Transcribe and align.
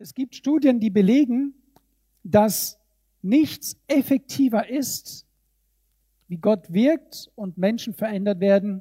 Es 0.00 0.14
gibt 0.14 0.36
Studien, 0.36 0.78
die 0.78 0.90
belegen, 0.90 1.54
dass 2.22 2.78
nichts 3.20 3.76
effektiver 3.88 4.70
ist, 4.70 5.26
wie 6.28 6.36
Gott 6.36 6.72
wirkt 6.72 7.30
und 7.34 7.58
Menschen 7.58 7.94
verändert 7.94 8.38
werden, 8.38 8.80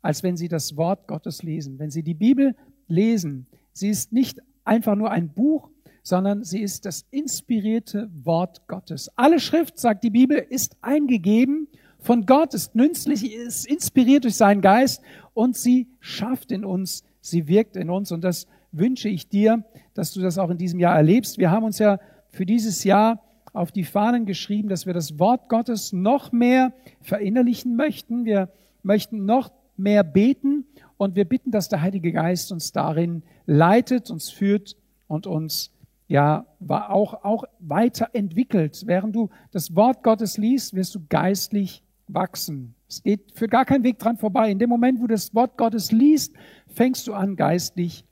als 0.00 0.22
wenn 0.22 0.38
sie 0.38 0.48
das 0.48 0.76
Wort 0.76 1.06
Gottes 1.06 1.42
lesen. 1.42 1.78
Wenn 1.78 1.90
sie 1.90 2.02
die 2.02 2.14
Bibel 2.14 2.56
lesen, 2.88 3.46
sie 3.74 3.90
ist 3.90 4.12
nicht 4.12 4.40
einfach 4.64 4.96
nur 4.96 5.10
ein 5.10 5.28
Buch, 5.28 5.68
sondern 6.02 6.44
sie 6.44 6.62
ist 6.62 6.86
das 6.86 7.04
inspirierte 7.10 8.10
Wort 8.24 8.66
Gottes. 8.68 9.10
Alle 9.16 9.38
Schrift, 9.38 9.78
sagt 9.78 10.02
die 10.02 10.10
Bibel, 10.10 10.38
ist 10.38 10.76
eingegeben 10.80 11.68
von 11.98 12.24
Gott, 12.24 12.54
ist 12.54 12.74
nützlich, 12.74 13.34
ist 13.34 13.66
inspiriert 13.66 14.24
durch 14.24 14.36
seinen 14.36 14.62
Geist 14.62 15.02
und 15.34 15.56
sie 15.56 15.88
schafft 16.00 16.52
in 16.52 16.64
uns, 16.64 17.04
sie 17.20 17.48
wirkt 17.48 17.76
in 17.76 17.90
uns 17.90 18.12
und 18.12 18.24
das 18.24 18.46
wünsche 18.72 19.08
ich 19.08 19.28
dir, 19.28 19.64
dass 19.94 20.12
du 20.12 20.20
das 20.20 20.38
auch 20.38 20.50
in 20.50 20.58
diesem 20.58 20.80
Jahr 20.80 20.96
erlebst. 20.96 21.38
Wir 21.38 21.50
haben 21.50 21.64
uns 21.64 21.78
ja 21.78 22.00
für 22.30 22.46
dieses 22.46 22.84
Jahr 22.84 23.22
auf 23.52 23.70
die 23.70 23.84
Fahnen 23.84 24.24
geschrieben, 24.24 24.68
dass 24.68 24.86
wir 24.86 24.94
das 24.94 25.18
Wort 25.18 25.48
Gottes 25.48 25.92
noch 25.92 26.32
mehr 26.32 26.72
verinnerlichen 27.02 27.76
möchten. 27.76 28.24
Wir 28.24 28.48
möchten 28.82 29.26
noch 29.26 29.52
mehr 29.76 30.02
beten 30.02 30.64
und 30.96 31.16
wir 31.16 31.26
bitten, 31.26 31.50
dass 31.50 31.68
der 31.68 31.82
Heilige 31.82 32.12
Geist 32.12 32.52
uns 32.52 32.72
darin 32.72 33.22
leitet, 33.46 34.10
uns 34.10 34.30
führt 34.30 34.76
und 35.06 35.26
uns 35.26 35.70
ja 36.08 36.46
auch, 36.68 37.24
auch 37.24 37.44
weiterentwickelt. 37.58 38.84
Während 38.86 39.14
du 39.14 39.30
das 39.50 39.74
Wort 39.76 40.02
Gottes 40.02 40.38
liest, 40.38 40.74
wirst 40.74 40.94
du 40.94 41.00
geistlich 41.08 41.82
wachsen. 42.08 42.74
Es 42.88 43.02
geht 43.02 43.32
für 43.32 43.48
gar 43.48 43.64
keinen 43.64 43.84
Weg 43.84 43.98
dran 43.98 44.16
vorbei. 44.16 44.50
In 44.50 44.58
dem 44.58 44.68
Moment, 44.68 44.98
wo 44.98 45.06
du 45.06 45.14
das 45.14 45.34
Wort 45.34 45.56
Gottes 45.56 45.92
liest, 45.92 46.34
fängst 46.68 47.06
du 47.06 47.14
an, 47.14 47.36
geistlich 47.36 48.04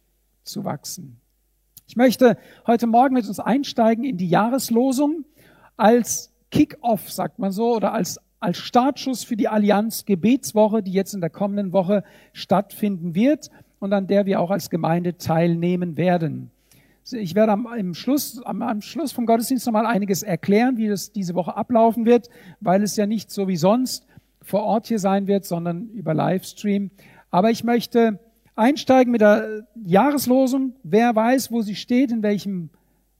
zu 0.50 0.64
wachsen. 0.64 1.20
Ich 1.86 1.96
möchte 1.96 2.36
heute 2.66 2.86
Morgen 2.86 3.14
mit 3.14 3.27
uns 3.27 3.40
einsteigen 3.40 4.04
in 4.04 4.16
die 4.16 4.28
Jahreslosung 4.28 5.24
als 5.76 6.32
Kick-off, 6.51 7.10
sagt 7.10 7.38
man 7.38 7.52
so, 7.52 7.74
oder 7.74 7.92
als, 7.92 8.20
als 8.38 8.59
Startschuss 8.59 9.24
für 9.24 9.37
die 9.37 9.48
Allianz 9.48 10.04
Gebetswoche, 10.04 10.82
die 10.82 10.92
jetzt 10.92 11.15
in 11.15 11.20
der 11.20 11.30
kommenden 11.30 11.73
Woche 11.73 12.04
stattfinden 12.32 13.15
wird 13.15 13.51
und 13.80 13.92
an 13.92 14.07
der 14.07 14.26
wir 14.26 14.40
auch 14.40 14.51
als 14.51 14.70
Gemeinde 14.70 15.16
teilnehmen 15.16 15.96
werden. 15.96 16.51
Ich 17.12 17.35
werde 17.35 17.52
am, 17.52 17.66
im 17.76 17.95
Schluss, 17.95 18.40
am, 18.45 18.62
am 18.62 18.82
Schluss 18.82 19.10
vom 19.12 19.26
Gottesdienst 19.26 19.66
nochmal 19.66 19.87
einiges 19.87 20.23
erklären, 20.23 20.76
wie 20.76 20.88
das 20.88 21.12
diese 21.12 21.35
Woche 21.35 21.57
ablaufen 21.57 22.04
wird, 22.04 22.29
weil 22.60 22.82
es 22.82 22.96
ja 22.96 23.07
nicht 23.07 23.30
so 23.30 23.48
wie 23.48 23.57
sonst 23.57 24.07
vor 24.42 24.62
Ort 24.62 24.87
hier 24.87 24.98
sein 24.98 25.26
wird, 25.26 25.45
sondern 25.45 25.88
über 25.88 26.14
Livestream. 26.14 26.90
Aber 27.30 27.51
ich 27.51 27.64
möchte 27.64 28.18
einsteigen 28.56 29.10
mit 29.10 29.20
der 29.20 29.66
Jahreslosung. 29.84 30.74
Wer 30.82 31.15
weiß, 31.15 31.51
wo 31.51 31.62
sie 31.62 31.74
steht, 31.74 32.10
in 32.10 32.23
welchem 32.23 32.70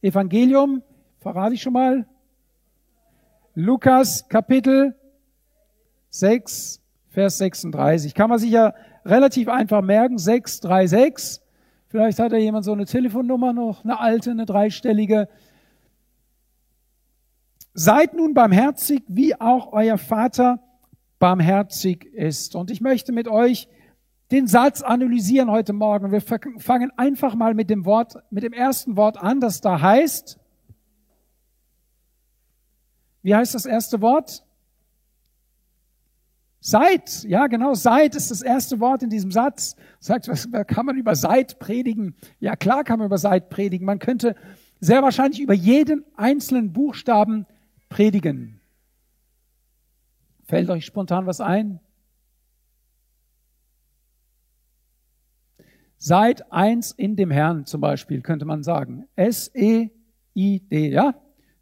Evangelium? 0.03 0.83
Verrate 1.19 1.55
ich 1.55 1.63
schon 1.63 1.73
mal. 1.73 2.07
Lukas 3.55 4.29
Kapitel 4.29 4.95
6, 6.11 6.81
Vers 7.09 7.39
36. 7.39 8.15
Kann 8.15 8.31
man 8.31 8.39
sich 8.39 8.51
ja 8.51 8.75
relativ 9.05 9.49
einfach 9.49 9.83
merken. 9.83 10.19
636. 10.19 11.43
Vielleicht 11.89 12.19
hat 12.19 12.33
ja 12.33 12.39
jemand 12.39 12.65
so 12.65 12.73
eine 12.73 12.87
Telefonnummer 12.87 13.53
noch, 13.53 13.85
eine 13.85 13.99
alte, 13.99 14.31
eine 14.31 14.47
dreistellige. 14.47 15.29
Seid 17.75 18.15
nun 18.15 18.35
barmherzig, 18.35 19.03
wie 19.09 19.41
auch 19.41 19.73
euer 19.73 19.99
Vater 19.99 20.61
barmherzig 21.19 22.05
ist. 22.05 22.55
Und 22.55 22.71
ich 22.71 22.81
möchte 22.81 23.13
mit 23.13 23.29
euch 23.29 23.69
den 24.31 24.47
Satz 24.47 24.83
analysieren 24.83 25.51
heute 25.51 25.73
Morgen. 25.73 26.13
Wir 26.13 26.21
fangen 26.21 26.93
einfach 26.97 27.35
mal 27.35 27.55
mit 27.55 27.69
dem 27.69 27.85
Wort, 27.85 28.15
mit 28.31 28.45
dem 28.45 28.53
ersten 28.53 28.97
Wort 28.97 29.17
an, 29.17 29.41
das 29.41 29.61
da 29.61 29.81
heißt. 29.81 30.39
Wie 33.23 33.35
heißt 33.35 33.55
das 33.55 33.67
erste 33.67 34.01
Wort? 34.01 34.45
Seid, 36.61 37.25
ja 37.25 37.47
genau, 37.47 37.75
seid 37.75 38.15
ist 38.15 38.31
das 38.31 38.43
erste 38.43 38.81
Wort 38.81 39.03
in 39.03 39.11
diesem 39.11 39.31
Satz. 39.31 39.77
Sagt, 39.99 40.29
was 40.29 40.49
kann 40.67 40.87
man 40.87 40.97
über 40.97 41.17
seid 41.17 41.59
predigen? 41.59 42.15
Ja 42.39 42.55
klar 42.55 42.85
kann 42.85 42.99
man 42.99 43.07
über 43.07 43.19
seid 43.19 43.49
predigen. 43.49 43.87
Man 43.87 43.99
könnte 43.99 44.37
sehr 44.79 45.03
wahrscheinlich 45.03 45.41
über 45.41 45.55
jeden 45.55 46.05
einzelnen 46.17 46.73
Buchstaben 46.73 47.47
predigen. 47.89 48.61
Fällt 50.45 50.69
euch 50.71 50.85
spontan 50.85 51.27
was 51.27 51.41
ein? 51.41 51.81
Seid 56.03 56.51
eins 56.51 56.93
in 56.93 57.15
dem 57.15 57.31
Herrn 57.31 57.67
zum 57.67 57.83
Beispiel, 57.83 58.23
könnte 58.23 58.47
man 58.47 58.63
sagen. 58.63 59.05
S-E-I-D, 59.17 60.89
ja? 60.89 61.15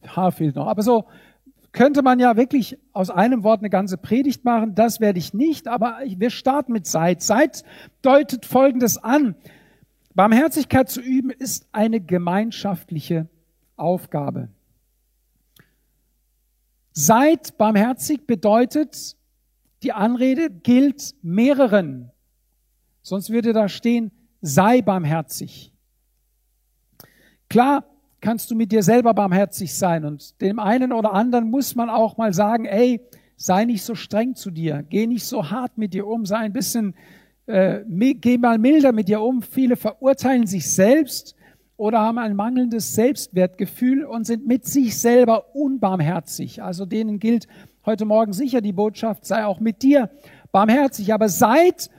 H 0.07 0.31
fehlt 0.31 0.55
noch. 0.55 0.69
Aber 0.69 0.83
so 0.85 1.09
könnte 1.73 2.03
man 2.03 2.21
ja 2.21 2.37
wirklich 2.37 2.79
aus 2.93 3.11
einem 3.11 3.43
Wort 3.43 3.63
eine 3.63 3.69
ganze 3.69 3.99
Predigt 3.99 4.45
machen. 4.45 4.77
Das 4.77 5.01
werde 5.01 5.19
ich 5.19 5.35
nicht, 5.35 5.67
aber 5.67 5.99
wir 6.07 6.31
starten 6.31 6.71
mit 6.71 6.87
Seid. 6.87 7.21
Seid 7.21 7.65
deutet 8.01 8.47
Folgendes 8.47 8.97
an. 8.97 9.35
Barmherzigkeit 10.15 10.89
zu 10.89 11.01
üben 11.01 11.31
ist 11.31 11.67
eine 11.73 12.01
gemeinschaftliche 12.01 13.29
Aufgabe. 13.77 14.51
Seid 16.93 17.59
barmherzig 17.59 18.25
bedeutet, 18.25 19.17
die 19.83 19.93
Anrede 19.93 20.49
gilt 20.51 21.17
mehreren. 21.23 22.13
Sonst 23.03 23.31
würde 23.31 23.53
da 23.53 23.69
stehen, 23.69 24.13
sei 24.41 24.83
barmherzig. 24.83 25.73
Klar 27.49 27.85
kannst 28.21 28.51
du 28.51 28.55
mit 28.55 28.73
dir 28.73 28.83
selber 28.83 29.15
barmherzig 29.15 29.75
sein 29.75 30.05
und 30.05 30.41
dem 30.41 30.59
einen 30.59 30.93
oder 30.93 31.13
anderen 31.13 31.51
muss 31.51 31.75
man 31.75 31.89
auch 31.89 32.17
mal 32.17 32.33
sagen, 32.33 32.65
ey, 32.65 33.01
sei 33.37 33.65
nicht 33.65 33.85
so 33.85 33.95
streng 33.95 34.35
zu 34.35 34.51
dir, 34.51 34.85
geh 34.89 35.07
nicht 35.07 35.25
so 35.25 35.51
hart 35.51 35.79
mit 35.79 35.95
dir 35.95 36.07
um, 36.07 36.27
sei 36.27 36.39
ein 36.39 36.53
bisschen, 36.53 36.95
äh, 37.47 37.81
geh 37.87 38.37
mal 38.37 38.59
milder 38.59 38.93
mit 38.93 39.09
dir 39.09 39.21
um. 39.21 39.43
Viele 39.43 39.77
verurteilen 39.77 40.47
sich 40.47 40.69
selbst 40.71 41.37
oder 41.77 42.01
haben 42.01 42.19
ein 42.19 42.35
mangelndes 42.35 42.95
Selbstwertgefühl 42.95 44.05
und 44.05 44.27
sind 44.27 44.47
mit 44.47 44.67
sich 44.67 44.99
selber 44.99 45.55
unbarmherzig. 45.55 46.63
Also 46.63 46.85
denen 46.85 47.21
gilt 47.21 47.47
heute 47.87 48.05
Morgen 48.05 48.33
sicher 48.33 48.61
die 48.61 48.73
Botschaft, 48.73 49.25
sei 49.25 49.47
auch 49.47 49.61
mit 49.61 49.83
dir 49.83 50.11
barmherzig. 50.51 51.15
Aber 51.15 51.29
seid 51.29 51.91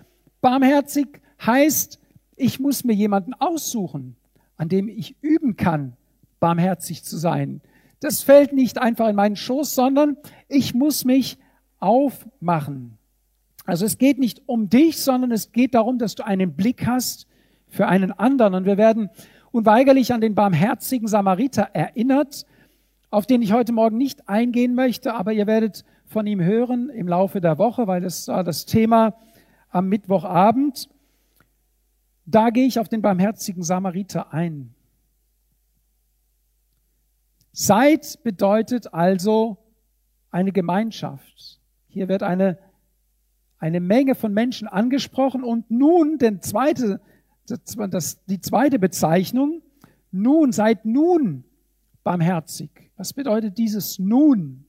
barmherzig 0.41 1.07
heißt, 1.45 1.98
ich 2.39 2.59
muss 2.59 2.83
mir 2.83 2.93
jemanden 2.93 3.33
aussuchen, 3.33 4.15
an 4.57 4.69
dem 4.69 4.87
ich 4.87 5.15
üben 5.21 5.55
kann, 5.55 5.93
barmherzig 6.39 7.03
zu 7.03 7.17
sein. 7.17 7.61
Das 7.99 8.23
fällt 8.23 8.53
nicht 8.53 8.77
einfach 8.77 9.09
in 9.09 9.15
meinen 9.15 9.35
Schoß, 9.35 9.75
sondern 9.75 10.17
ich 10.47 10.73
muss 10.73 11.05
mich 11.05 11.37
aufmachen. 11.79 12.97
Also 13.65 13.85
es 13.85 13.97
geht 13.97 14.19
nicht 14.19 14.41
um 14.45 14.69
dich, 14.69 15.01
sondern 15.01 15.31
es 15.31 15.51
geht 15.51 15.75
darum, 15.75 15.99
dass 15.99 16.15
du 16.15 16.25
einen 16.25 16.53
Blick 16.53 16.87
hast 16.87 17.27
für 17.67 17.87
einen 17.87 18.11
anderen. 18.11 18.55
Und 18.55 18.65
wir 18.65 18.77
werden 18.77 19.09
unweigerlich 19.51 20.13
an 20.13 20.21
den 20.21 20.33
barmherzigen 20.33 21.07
Samariter 21.07 21.69
erinnert, 21.73 22.45
auf 23.11 23.25
den 23.25 23.41
ich 23.41 23.53
heute 23.53 23.73
Morgen 23.73 23.97
nicht 23.97 24.29
eingehen 24.29 24.75
möchte, 24.75 25.13
aber 25.13 25.33
ihr 25.33 25.47
werdet 25.47 25.83
von 26.05 26.25
ihm 26.25 26.41
hören 26.41 26.89
im 26.89 27.07
Laufe 27.07 27.41
der 27.41 27.57
Woche, 27.57 27.85
weil 27.85 28.01
das 28.01 28.27
war 28.27 28.43
das 28.43 28.65
Thema 28.65 29.13
am 29.69 29.89
Mittwochabend. 29.89 30.89
Da 32.31 32.51
gehe 32.51 32.67
ich 32.67 32.77
auf 32.77 32.87
den 32.87 33.01
barmherzigen 33.01 33.63
Samariter 33.63 34.33
ein. 34.33 34.75
Seid 37.51 38.19
bedeutet 38.23 38.93
also 38.93 39.57
eine 40.29 40.51
Gemeinschaft. 40.51 41.59
Hier 41.87 42.07
wird 42.07 42.21
eine, 42.21 42.59
eine 43.57 43.79
Menge 43.79 44.13
von 44.13 44.31
Menschen 44.31 44.67
angesprochen 44.67 45.43
und 45.43 45.71
nun 45.71 46.19
den 46.19 46.41
zweite, 46.41 47.01
das, 47.47 48.23
die 48.25 48.39
zweite 48.39 48.77
Bezeichnung, 48.77 49.63
nun, 50.11 50.51
seid 50.51 50.85
nun 50.85 51.45
barmherzig. 52.03 52.69
Was 52.95 53.13
bedeutet 53.13 53.57
dieses 53.57 53.97
nun? 53.97 54.65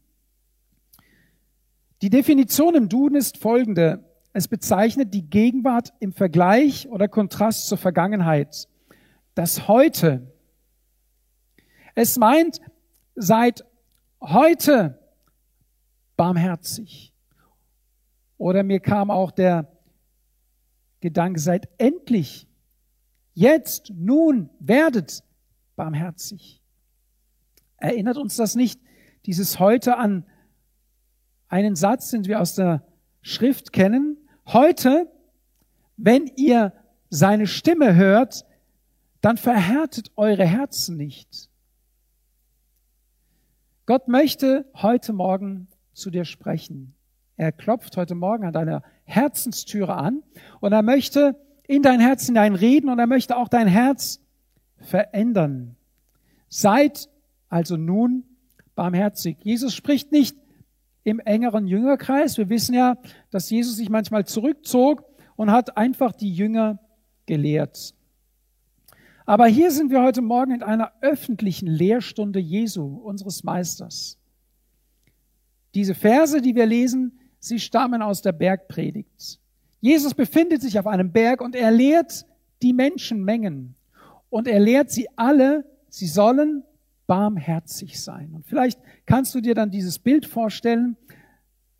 Die 2.00 2.10
Definition 2.10 2.74
im 2.74 2.88
Duden 2.88 3.16
ist 3.16 3.36
folgende. 3.36 4.09
Es 4.32 4.46
bezeichnet 4.46 5.12
die 5.12 5.28
Gegenwart 5.28 5.92
im 5.98 6.12
Vergleich 6.12 6.88
oder 6.88 7.08
Kontrast 7.08 7.66
zur 7.66 7.78
Vergangenheit. 7.78 8.68
Das 9.34 9.66
Heute. 9.66 10.32
Es 11.94 12.16
meint, 12.16 12.60
seid 13.16 13.64
heute 14.20 14.98
barmherzig. 16.16 17.12
Oder 18.38 18.62
mir 18.62 18.80
kam 18.80 19.10
auch 19.10 19.32
der 19.32 19.70
Gedanke, 21.00 21.40
seid 21.40 21.68
endlich, 21.78 22.46
jetzt, 23.34 23.90
nun, 23.94 24.50
werdet 24.60 25.24
barmherzig. 25.76 26.62
Erinnert 27.78 28.18
uns 28.18 28.36
das 28.36 28.54
nicht, 28.54 28.80
dieses 29.26 29.58
heute 29.58 29.96
an 29.96 30.24
einen 31.48 31.74
Satz, 31.74 32.10
den 32.10 32.24
wir 32.26 32.40
aus 32.40 32.54
der 32.54 32.86
Schrift 33.22 33.72
kennen. 33.72 34.09
Heute, 34.52 35.08
wenn 35.96 36.26
ihr 36.36 36.72
seine 37.08 37.46
Stimme 37.46 37.94
hört, 37.94 38.44
dann 39.20 39.36
verhärtet 39.36 40.10
eure 40.16 40.44
Herzen 40.44 40.96
nicht. 40.96 41.48
Gott 43.86 44.08
möchte 44.08 44.64
heute 44.74 45.12
Morgen 45.12 45.68
zu 45.92 46.10
dir 46.10 46.24
sprechen. 46.24 46.94
Er 47.36 47.52
klopft 47.52 47.96
heute 47.96 48.16
Morgen 48.16 48.44
an 48.44 48.52
deiner 48.52 48.82
Herzenstüre 49.04 49.94
an 49.94 50.24
und 50.58 50.72
er 50.72 50.82
möchte 50.82 51.36
in 51.68 51.82
dein 51.82 52.00
Herz 52.00 52.26
hineinreden 52.26 52.90
und 52.90 52.98
er 52.98 53.06
möchte 53.06 53.36
auch 53.36 53.48
dein 53.48 53.68
Herz 53.68 54.20
verändern. 54.78 55.76
Seid 56.48 57.08
also 57.48 57.76
nun 57.76 58.24
barmherzig. 58.74 59.36
Jesus 59.42 59.74
spricht 59.74 60.10
nicht 60.10 60.36
im 61.04 61.20
engeren 61.20 61.66
Jüngerkreis. 61.66 62.38
Wir 62.38 62.48
wissen 62.48 62.74
ja, 62.74 62.96
dass 63.30 63.50
Jesus 63.50 63.76
sich 63.76 63.88
manchmal 63.88 64.26
zurückzog 64.26 65.04
und 65.36 65.50
hat 65.50 65.76
einfach 65.76 66.12
die 66.12 66.32
Jünger 66.32 66.78
gelehrt. 67.26 67.94
Aber 69.26 69.46
hier 69.46 69.70
sind 69.70 69.90
wir 69.90 70.02
heute 70.02 70.22
Morgen 70.22 70.52
in 70.52 70.62
einer 70.62 70.92
öffentlichen 71.00 71.68
Lehrstunde 71.68 72.40
Jesu, 72.40 72.84
unseres 72.84 73.44
Meisters. 73.44 74.18
Diese 75.74 75.94
Verse, 75.94 76.40
die 76.40 76.54
wir 76.54 76.66
lesen, 76.66 77.18
sie 77.38 77.60
stammen 77.60 78.02
aus 78.02 78.22
der 78.22 78.32
Bergpredigt. 78.32 79.38
Jesus 79.80 80.14
befindet 80.14 80.62
sich 80.62 80.78
auf 80.78 80.86
einem 80.86 81.12
Berg 81.12 81.40
und 81.40 81.54
er 81.54 81.70
lehrt 81.70 82.26
die 82.60 82.72
Menschenmengen. 82.72 83.76
Und 84.28 84.46
er 84.46 84.60
lehrt 84.60 84.90
sie 84.90 85.08
alle, 85.16 85.64
sie 85.88 86.06
sollen 86.06 86.64
barmherzig 87.10 88.00
sein. 88.00 88.32
Und 88.34 88.46
vielleicht 88.46 88.78
kannst 89.04 89.34
du 89.34 89.40
dir 89.40 89.56
dann 89.56 89.72
dieses 89.72 89.98
Bild 89.98 90.26
vorstellen, 90.26 90.96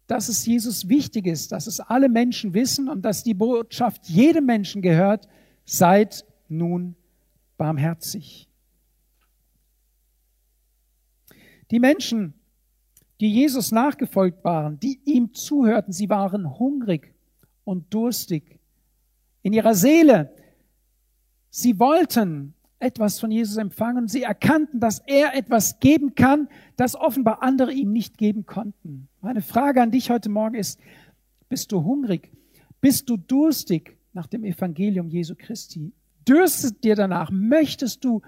dass 0.08 0.28
es 0.28 0.44
Jesus 0.44 0.88
wichtig 0.88 1.28
ist, 1.28 1.52
dass 1.52 1.68
es 1.68 1.78
alle 1.78 2.08
Menschen 2.08 2.52
wissen 2.52 2.88
und 2.88 3.02
dass 3.02 3.22
die 3.22 3.34
Botschaft 3.34 4.08
jedem 4.08 4.46
Menschen 4.46 4.82
gehört, 4.82 5.28
seid 5.64 6.26
nun 6.48 6.96
barmherzig. 7.56 8.48
Die 11.70 11.78
Menschen, 11.78 12.34
die 13.20 13.32
Jesus 13.32 13.70
nachgefolgt 13.70 14.42
waren, 14.42 14.80
die 14.80 14.98
ihm 15.04 15.32
zuhörten, 15.32 15.92
sie 15.92 16.10
waren 16.10 16.58
hungrig 16.58 17.14
und 17.62 17.94
durstig 17.94 18.58
in 19.42 19.52
ihrer 19.52 19.76
Seele. 19.76 20.34
Sie 21.50 21.78
wollten 21.78 22.54
etwas 22.80 23.20
von 23.20 23.30
Jesus 23.30 23.56
empfangen. 23.56 24.08
Sie 24.08 24.22
erkannten, 24.22 24.80
dass 24.80 25.00
er 25.06 25.34
etwas 25.34 25.78
geben 25.78 26.14
kann, 26.14 26.48
das 26.76 26.96
offenbar 26.96 27.42
andere 27.42 27.72
ihm 27.72 27.92
nicht 27.92 28.18
geben 28.18 28.46
konnten. 28.46 29.08
Meine 29.20 29.42
Frage 29.42 29.80
an 29.80 29.92
dich 29.92 30.10
heute 30.10 30.28
Morgen 30.28 30.56
ist, 30.56 30.80
bist 31.48 31.70
du 31.70 31.84
hungrig? 31.84 32.32
Bist 32.80 33.08
du 33.08 33.16
durstig 33.16 33.96
nach 34.12 34.26
dem 34.26 34.44
Evangelium 34.44 35.08
Jesu 35.08 35.34
Christi? 35.36 35.92
dürstet 36.30 36.84
dir 36.84 36.94
danach, 36.94 37.30
möchtest 37.30 38.04
du 38.04 38.22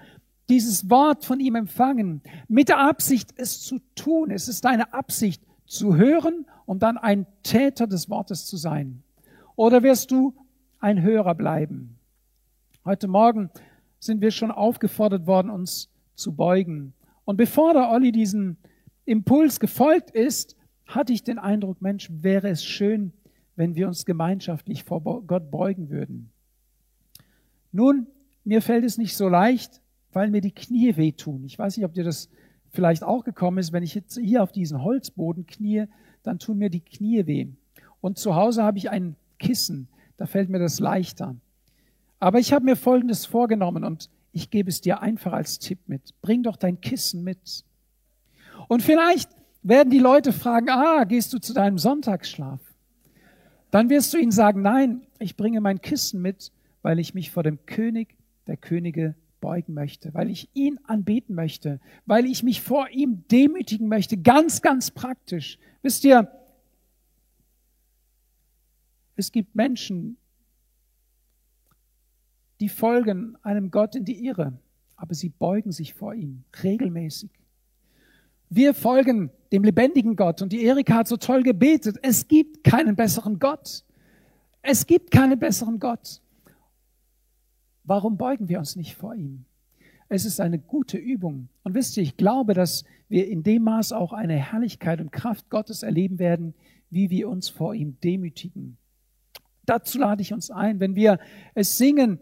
dieses 0.49 0.89
Wort 0.89 1.23
von 1.23 1.39
ihm 1.39 1.55
empfangen, 1.55 2.21
mit 2.47 2.69
der 2.69 2.79
Absicht, 2.79 3.31
es 3.37 3.61
zu 3.61 3.79
tun. 3.95 4.29
Es 4.29 4.47
ist 4.47 4.65
deine 4.65 4.93
Absicht, 4.93 5.41
zu 5.65 5.95
hören 5.95 6.45
und 6.65 6.83
dann 6.83 6.97
ein 6.97 7.25
Täter 7.41 7.87
des 7.87 8.09
Wortes 8.09 8.45
zu 8.45 8.57
sein. 8.57 9.01
Oder 9.55 9.81
wirst 9.81 10.11
du 10.11 10.35
ein 10.79 11.01
Hörer 11.01 11.33
bleiben? 11.33 11.97
Heute 12.83 13.07
Morgen 13.07 13.49
sind 14.05 14.21
wir 14.21 14.31
schon 14.31 14.51
aufgefordert 14.51 15.27
worden, 15.27 15.49
uns 15.49 15.89
zu 16.15 16.33
beugen. 16.33 16.93
Und 17.25 17.37
bevor 17.37 17.73
der 17.73 17.89
Olli 17.89 18.11
diesen 18.11 18.57
Impuls 19.05 19.59
gefolgt 19.59 20.11
ist, 20.11 20.55
hatte 20.85 21.13
ich 21.13 21.23
den 21.23 21.39
Eindruck, 21.39 21.81
Mensch, 21.81 22.09
wäre 22.11 22.49
es 22.49 22.63
schön, 22.63 23.13
wenn 23.55 23.75
wir 23.75 23.87
uns 23.87 24.05
gemeinschaftlich 24.05 24.83
vor 24.83 25.01
Gott 25.01 25.51
beugen 25.51 25.89
würden. 25.89 26.31
Nun, 27.71 28.07
mir 28.43 28.61
fällt 28.61 28.83
es 28.85 28.97
nicht 28.97 29.15
so 29.15 29.29
leicht, 29.29 29.81
weil 30.11 30.29
mir 30.29 30.41
die 30.41 30.53
Knie 30.53 30.95
wehtun. 30.97 31.43
Ich 31.45 31.57
weiß 31.57 31.77
nicht, 31.77 31.85
ob 31.85 31.93
dir 31.93 32.03
das 32.03 32.29
vielleicht 32.69 33.03
auch 33.03 33.23
gekommen 33.23 33.57
ist. 33.59 33.71
Wenn 33.71 33.83
ich 33.83 33.95
jetzt 33.95 34.17
hier 34.17 34.43
auf 34.43 34.51
diesen 34.51 34.83
Holzboden 34.83 35.45
knie, 35.45 35.85
dann 36.23 36.39
tun 36.39 36.57
mir 36.57 36.69
die 36.69 36.81
Knie 36.81 37.25
weh. 37.25 37.47
Und 38.01 38.17
zu 38.17 38.35
Hause 38.35 38.63
habe 38.63 38.77
ich 38.77 38.89
ein 38.89 39.15
Kissen. 39.39 39.87
Da 40.17 40.25
fällt 40.25 40.49
mir 40.49 40.59
das 40.59 40.79
leichter. 40.79 41.35
Aber 42.23 42.39
ich 42.39 42.53
habe 42.53 42.63
mir 42.63 42.77
Folgendes 42.77 43.25
vorgenommen 43.25 43.83
und 43.83 44.09
ich 44.31 44.49
gebe 44.49 44.69
es 44.69 44.79
dir 44.79 45.01
einfach 45.01 45.33
als 45.33 45.59
Tipp 45.59 45.79
mit. 45.87 46.13
Bring 46.21 46.41
doch 46.41 46.55
dein 46.55 46.79
Kissen 46.79 47.21
mit. 47.21 47.65
Und 48.69 48.81
vielleicht 48.81 49.29
werden 49.61 49.89
die 49.89 49.99
Leute 49.99 50.31
fragen, 50.31 50.69
ah, 50.69 51.03
gehst 51.03 51.33
du 51.33 51.39
zu 51.39 51.53
deinem 51.53 51.77
Sonntagsschlaf? 51.77 52.61
Dann 53.71 53.89
wirst 53.89 54.13
du 54.13 54.17
ihnen 54.17 54.31
sagen, 54.31 54.61
nein, 54.61 55.01
ich 55.19 55.35
bringe 55.35 55.59
mein 55.59 55.81
Kissen 55.81 56.21
mit, 56.21 56.53
weil 56.81 56.97
ich 56.97 57.13
mich 57.13 57.29
vor 57.29 57.43
dem 57.43 57.65
König 57.65 58.15
der 58.47 58.55
Könige 58.55 59.15
beugen 59.41 59.73
möchte, 59.73 60.13
weil 60.13 60.29
ich 60.29 60.47
ihn 60.53 60.79
anbeten 60.85 61.35
möchte, 61.35 61.81
weil 62.05 62.25
ich 62.25 62.41
mich 62.41 62.61
vor 62.61 62.87
ihm 62.87 63.25
demütigen 63.31 63.89
möchte, 63.89 64.15
ganz, 64.15 64.61
ganz 64.61 64.91
praktisch. 64.91 65.59
Wisst 65.81 66.05
ihr, 66.05 66.31
es 69.17 69.33
gibt 69.33 69.55
Menschen, 69.55 70.15
die 72.63 72.69
folgen 72.69 73.35
einem 73.41 73.71
Gott 73.71 73.93
in 73.93 74.05
die 74.05 74.25
Irre, 74.25 74.53
aber 74.95 75.13
sie 75.15 75.27
beugen 75.27 75.73
sich 75.73 75.93
vor 75.93 76.13
ihm 76.13 76.45
regelmäßig. 76.63 77.29
Wir 78.49 78.73
folgen 78.73 79.31
dem 79.51 79.65
lebendigen 79.65 80.15
Gott 80.15 80.41
und 80.41 80.53
die 80.53 80.63
Erika 80.63 80.93
hat 80.95 81.09
so 81.09 81.17
toll 81.17 81.43
gebetet. 81.43 81.97
Es 82.03 82.25
gibt 82.29 82.63
keinen 82.63 82.95
besseren 82.95 83.37
Gott. 83.37 83.83
Es 84.61 84.87
gibt 84.87 85.11
keinen 85.11 85.37
besseren 85.39 85.77
Gott. 85.77 86.21
Warum 87.83 88.15
beugen 88.15 88.47
wir 88.47 88.59
uns 88.59 88.77
nicht 88.77 88.95
vor 88.95 89.13
ihm? 89.13 89.43
Es 90.07 90.23
ist 90.23 90.39
eine 90.39 90.57
gute 90.57 90.97
Übung. 90.97 91.49
Und 91.63 91.73
wisst 91.73 91.97
ihr, 91.97 92.03
ich 92.03 92.15
glaube, 92.15 92.53
dass 92.53 92.85
wir 93.09 93.27
in 93.27 93.43
dem 93.43 93.63
Maß 93.63 93.91
auch 93.91 94.13
eine 94.13 94.35
Herrlichkeit 94.35 95.01
und 95.01 95.11
Kraft 95.11 95.49
Gottes 95.49 95.83
erleben 95.83 96.17
werden, 96.17 96.53
wie 96.89 97.09
wir 97.09 97.27
uns 97.27 97.49
vor 97.49 97.75
ihm 97.75 97.97
demütigen. 98.01 98.77
Dazu 99.65 99.99
lade 99.99 100.21
ich 100.21 100.31
uns 100.31 100.49
ein, 100.49 100.79
wenn 100.79 100.95
wir 100.95 101.19
es 101.55 101.77
singen. 101.77 102.19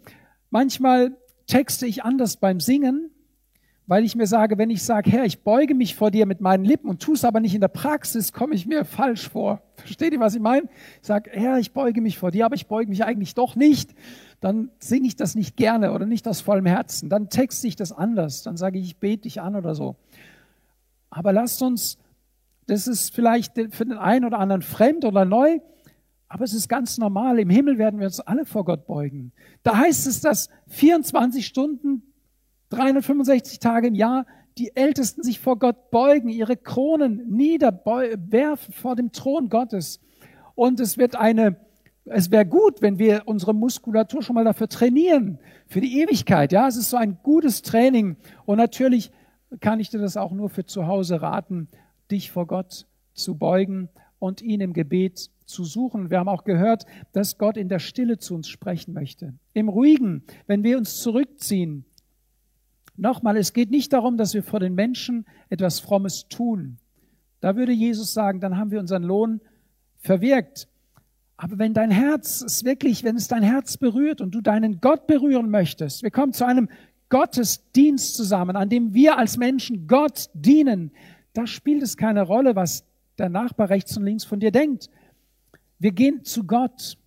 Manchmal 0.51 1.17
texte 1.47 1.87
ich 1.87 2.03
anders 2.03 2.37
beim 2.37 2.59
Singen, 2.59 3.09
weil 3.87 4.05
ich 4.05 4.15
mir 4.15 4.27
sage, 4.27 4.59
wenn 4.59 4.69
ich 4.69 4.83
sage, 4.83 5.09
Herr, 5.09 5.25
ich 5.25 5.41
beuge 5.41 5.73
mich 5.73 5.95
vor 5.95 6.11
dir 6.11 6.25
mit 6.25 6.39
meinen 6.39 6.63
Lippen 6.63 6.87
und 6.87 7.01
tue 7.01 7.15
es 7.15 7.25
aber 7.25 7.39
nicht 7.39 7.55
in 7.55 7.61
der 7.61 7.67
Praxis, 7.67 8.31
komme 8.31 8.53
ich 8.53 8.67
mir 8.67 8.85
falsch 8.85 9.27
vor. 9.27 9.63
Versteht 9.75 10.13
ihr, 10.13 10.19
was 10.19 10.35
ich 10.35 10.41
meine? 10.41 10.69
Ich 11.01 11.07
sage, 11.07 11.31
Herr, 11.33 11.57
ich 11.57 11.73
beuge 11.73 11.99
mich 11.99 12.19
vor 12.19 12.29
dir, 12.29 12.45
aber 12.45 12.55
ich 12.55 12.67
beuge 12.67 12.89
mich 12.89 13.03
eigentlich 13.03 13.33
doch 13.33 13.55
nicht 13.55 13.95
dann 14.41 14.71
singe 14.79 15.07
ich 15.07 15.15
das 15.15 15.35
nicht 15.35 15.55
gerne 15.55 15.93
oder 15.93 16.07
nicht 16.07 16.27
aus 16.27 16.41
vollem 16.41 16.65
Herzen. 16.65 17.09
Dann 17.09 17.29
texte 17.29 17.67
ich 17.67 17.75
das 17.75 17.91
anders. 17.91 18.41
Dann 18.41 18.57
sage 18.57 18.79
ich, 18.79 18.85
ich 18.85 18.97
bete 18.97 19.23
dich 19.23 19.39
an 19.39 19.55
oder 19.55 19.75
so. 19.75 19.95
Aber 21.11 21.31
lasst 21.31 21.61
uns, 21.61 21.99
das 22.65 22.87
ist 22.87 23.13
vielleicht 23.13 23.53
für 23.69 23.85
den 23.85 23.97
einen 23.97 24.25
oder 24.25 24.39
anderen 24.39 24.63
fremd 24.63 25.05
oder 25.05 25.25
neu, 25.25 25.59
aber 26.31 26.45
es 26.45 26.53
ist 26.53 26.69
ganz 26.69 26.97
normal. 26.97 27.39
Im 27.39 27.49
Himmel 27.49 27.77
werden 27.77 27.99
wir 27.99 28.07
uns 28.07 28.21
alle 28.21 28.45
vor 28.45 28.63
Gott 28.63 28.87
beugen. 28.87 29.33
Da 29.63 29.77
heißt 29.77 30.07
es, 30.07 30.21
dass 30.21 30.47
24 30.67 31.45
Stunden, 31.45 32.03
365 32.69 33.59
Tage 33.59 33.87
im 33.87 33.95
Jahr 33.95 34.25
die 34.57 34.73
Ältesten 34.73 35.23
sich 35.23 35.41
vor 35.41 35.59
Gott 35.59 35.91
beugen, 35.91 36.29
ihre 36.29 36.55
Kronen 36.55 37.29
niederwerfen 37.29 38.73
vor 38.73 38.95
dem 38.95 39.11
Thron 39.11 39.49
Gottes. 39.49 39.99
Und 40.55 40.79
es 40.79 40.97
wird 40.97 41.17
eine 41.17 41.57
es 42.05 42.31
wäre 42.31 42.47
gut, 42.47 42.81
wenn 42.81 42.97
wir 42.97 43.23
unsere 43.25 43.53
Muskulatur 43.53 44.23
schon 44.23 44.33
mal 44.33 44.43
dafür 44.43 44.67
trainieren, 44.67 45.37
für 45.67 45.81
die 45.81 46.01
Ewigkeit. 46.01 46.51
Ja, 46.51 46.67
es 46.67 46.75
ist 46.75 46.89
so 46.89 46.97
ein 46.97 47.19
gutes 47.21 47.61
Training. 47.61 48.17
Und 48.45 48.57
natürlich 48.57 49.11
kann 49.59 49.79
ich 49.79 49.89
dir 49.89 49.99
das 49.99 50.17
auch 50.17 50.31
nur 50.31 50.49
für 50.49 50.65
zu 50.65 50.87
Hause 50.87 51.21
raten, 51.21 51.67
dich 52.09 52.31
vor 52.31 52.47
Gott 52.47 52.87
zu 53.13 53.37
beugen 53.37 53.89
und 54.17 54.41
ihn 54.41 54.61
im 54.61 54.73
Gebet 54.73 55.29
zu 55.51 55.63
suchen. 55.63 56.09
Wir 56.09 56.19
haben 56.19 56.29
auch 56.29 56.43
gehört, 56.43 56.85
dass 57.13 57.37
Gott 57.37 57.57
in 57.57 57.69
der 57.69 57.79
Stille 57.79 58.17
zu 58.17 58.35
uns 58.35 58.47
sprechen 58.47 58.93
möchte. 58.93 59.33
Im 59.53 59.69
Ruhigen, 59.69 60.23
wenn 60.47 60.63
wir 60.63 60.77
uns 60.77 60.97
zurückziehen. 61.01 61.85
Nochmal, 62.97 63.37
es 63.37 63.53
geht 63.53 63.71
nicht 63.71 63.93
darum, 63.93 64.17
dass 64.17 64.33
wir 64.33 64.43
vor 64.43 64.59
den 64.59 64.75
Menschen 64.75 65.25
etwas 65.49 65.79
Frommes 65.79 66.27
tun. 66.27 66.77
Da 67.39 67.55
würde 67.55 67.71
Jesus 67.71 68.13
sagen, 68.13 68.39
dann 68.39 68.57
haben 68.57 68.71
wir 68.71 68.79
unseren 68.79 69.03
Lohn 69.03 69.41
verwirkt. 69.97 70.67
Aber 71.37 71.57
wenn 71.57 71.73
dein 71.73 71.89
Herz 71.89 72.41
es 72.41 72.63
wirklich, 72.63 73.03
wenn 73.03 73.15
es 73.15 73.27
dein 73.27 73.41
Herz 73.41 73.77
berührt 73.77 74.21
und 74.21 74.35
du 74.35 74.41
deinen 74.41 74.79
Gott 74.79 75.07
berühren 75.07 75.49
möchtest, 75.49 76.03
wir 76.03 76.11
kommen 76.11 76.33
zu 76.33 76.45
einem 76.45 76.69
Gottesdienst 77.09 78.15
zusammen, 78.15 78.55
an 78.55 78.69
dem 78.69 78.93
wir 78.93 79.17
als 79.17 79.37
Menschen 79.37 79.87
Gott 79.87 80.29
dienen, 80.33 80.91
da 81.33 81.47
spielt 81.47 81.81
es 81.81 81.97
keine 81.97 82.21
Rolle, 82.21 82.55
was 82.55 82.85
der 83.17 83.29
Nachbar 83.29 83.69
rechts 83.69 83.97
und 83.97 84.03
links 84.03 84.23
von 84.23 84.39
dir 84.39 84.51
denkt. 84.51 84.89
Wir 85.81 85.91
gehen 85.91 86.23
zu 86.23 86.43
Gott. 86.43 86.99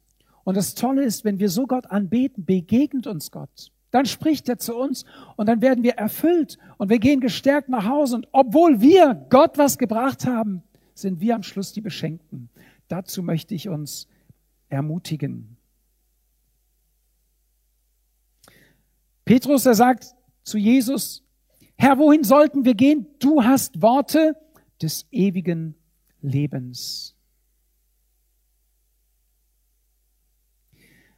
Und 0.43 0.57
das 0.57 0.75
Tolle 0.75 1.05
ist, 1.05 1.25
wenn 1.25 1.39
wir 1.39 1.49
so 1.49 1.69
Gott 1.69 1.87
anbeten, 1.87 2.45
begegnet 2.45 3.07
uns 3.07 3.31
Gott. 3.31 3.71
Dann 3.93 4.05
spricht 4.05 4.49
er 4.49 4.59
zu 4.59 4.75
uns 4.75 5.05
und 5.37 5.47
dann 5.47 5.63
werden 5.63 5.85
wir 5.85 5.93
erfüllt 5.93 6.59
und 6.77 6.91
wir 6.91 6.99
gehen 6.99 7.21
gestärkt 7.21 7.69
nach 7.69 7.85
Hause. 7.89 8.17
Und 8.17 8.29
obwohl 8.33 8.81
wir 8.81 9.15
Gott 9.31 9.59
was 9.59 9.79
gebracht 9.79 10.27
haben, 10.27 10.65
sind 10.93 11.21
wir 11.21 11.37
am 11.37 11.45
Schluss 11.45 11.73
die 11.73 11.83
Beschenkten. 11.83 12.51
Dazu 12.89 13.23
möchte 13.23 13.55
ich 13.55 13.69
uns 13.69 14.09
ermutigen. 14.69 15.57
Petrus, 19.25 19.67
er 19.67 19.75
sagt 19.75 20.17
zu 20.43 20.59
Jesus, 20.59 21.23
Herr, 21.77 21.97
wohin 21.99 22.25
sollten 22.25 22.65
wir 22.65 22.75
gehen? 22.75 23.07
Du 23.21 23.45
hast 23.45 23.81
Worte 23.81 24.37
des 24.83 25.07
ewigen 25.13 25.77
Lebens. 26.21 27.14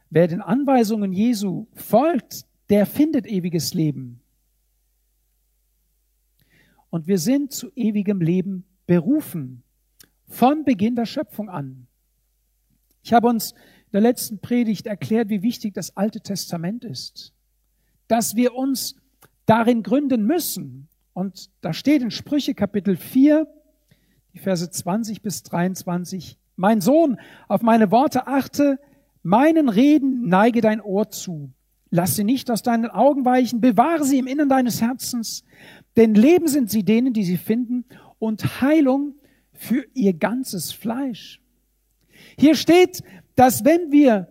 Wer 0.09 0.27
den 0.27 0.41
Anweisungen 0.41 1.11
Jesu 1.11 1.67
folgt, 1.73 2.45
der 2.69 2.85
findet 2.85 3.27
ewiges 3.27 3.73
Leben. 3.73 4.21
Und 6.89 7.07
wir 7.07 7.19
sind 7.19 7.51
zu 7.51 7.71
ewigem 7.75 8.21
Leben 8.21 8.65
berufen, 8.85 9.63
von 10.27 10.63
Beginn 10.65 10.95
der 10.95 11.05
Schöpfung 11.05 11.49
an. 11.49 11.87
Ich 13.03 13.13
habe 13.13 13.27
uns 13.27 13.51
in 13.51 13.91
der 13.93 14.01
letzten 14.01 14.39
Predigt 14.39 14.85
erklärt, 14.87 15.29
wie 15.29 15.41
wichtig 15.41 15.73
das 15.73 15.95
Alte 15.95 16.19
Testament 16.21 16.83
ist, 16.83 17.33
dass 18.07 18.35
wir 18.35 18.53
uns 18.53 18.95
darin 19.45 19.83
gründen 19.83 20.25
müssen. 20.25 20.89
Und 21.13 21.49
da 21.61 21.73
steht 21.73 22.01
in 22.01 22.11
Sprüche 22.11 22.53
Kapitel 22.53 22.97
4, 22.97 23.47
die 24.33 24.39
Verse 24.39 24.69
20 24.69 25.21
bis 25.21 25.43
23, 25.43 26.37
mein 26.55 26.81
Sohn, 26.81 27.17
auf 27.47 27.61
meine 27.61 27.91
Worte 27.91 28.27
achte, 28.27 28.79
meinen 29.27 29.67
Reden 29.67 30.27
neige 30.29 30.61
dein 30.61 30.79
Ohr 30.79 31.09
zu. 31.09 31.51
Lass 31.89 32.15
sie 32.15 32.23
nicht 32.23 32.49
aus 32.49 32.63
deinen 32.63 32.89
Augen 32.89 33.25
weichen, 33.25 33.59
bewahre 33.59 34.05
sie 34.05 34.19
im 34.19 34.27
Innern 34.27 34.47
deines 34.47 34.81
Herzens, 34.81 35.43
denn 35.97 36.15
Leben 36.15 36.47
sind 36.47 36.69
sie 36.69 36.83
denen, 36.83 37.13
die 37.13 37.23
sie 37.23 37.37
finden, 37.37 37.85
und 38.19 38.61
Heilung 38.61 39.15
für 39.51 39.85
ihr 39.93 40.13
ganzes 40.13 40.71
Fleisch. 40.71 41.41
Hier 42.39 42.55
steht, 42.55 43.03
dass 43.35 43.65
wenn 43.65 43.91
wir 43.91 44.27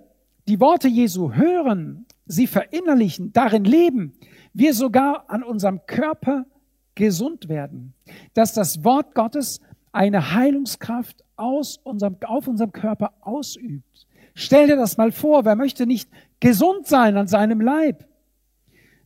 die 0.48 0.60
Worte 0.60 0.88
Jesu 0.88 1.32
hören, 1.32 2.06
sie 2.24 2.46
verinnerlichen, 2.46 3.32
darin 3.32 3.64
leben, 3.64 4.14
wir 4.54 4.72
sogar 4.72 5.28
an 5.28 5.42
unserem 5.42 5.84
Körper 5.86 6.46
gesund 6.94 7.48
werden, 7.48 7.92
dass 8.32 8.54
das 8.54 8.82
Wort 8.82 9.14
Gottes 9.14 9.60
eine 9.92 10.32
Heilungskraft 10.32 11.22
aus 11.36 11.78
unserem, 11.84 12.16
auf 12.24 12.48
unserem 12.48 12.72
Körper 12.72 13.12
ausübt. 13.20 14.05
Stell 14.38 14.66
dir 14.66 14.76
das 14.76 14.98
mal 14.98 15.12
vor, 15.12 15.46
wer 15.46 15.56
möchte 15.56 15.86
nicht 15.86 16.10
gesund 16.40 16.86
sein 16.86 17.16
an 17.16 17.26
seinem 17.26 17.58
Leib? 17.58 18.06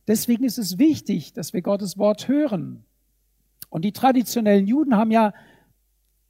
Deswegen 0.05 0.43
ist 0.43 0.57
es 0.57 0.77
wichtig, 0.77 1.31
dass 1.31 1.53
wir 1.53 1.61
Gottes 1.61 1.97
Wort 1.97 2.27
hören. 2.27 2.83
Und 3.69 3.85
die 3.85 3.93
traditionellen 3.93 4.67
Juden 4.67 4.97
haben 4.97 5.09
ja 5.09 5.33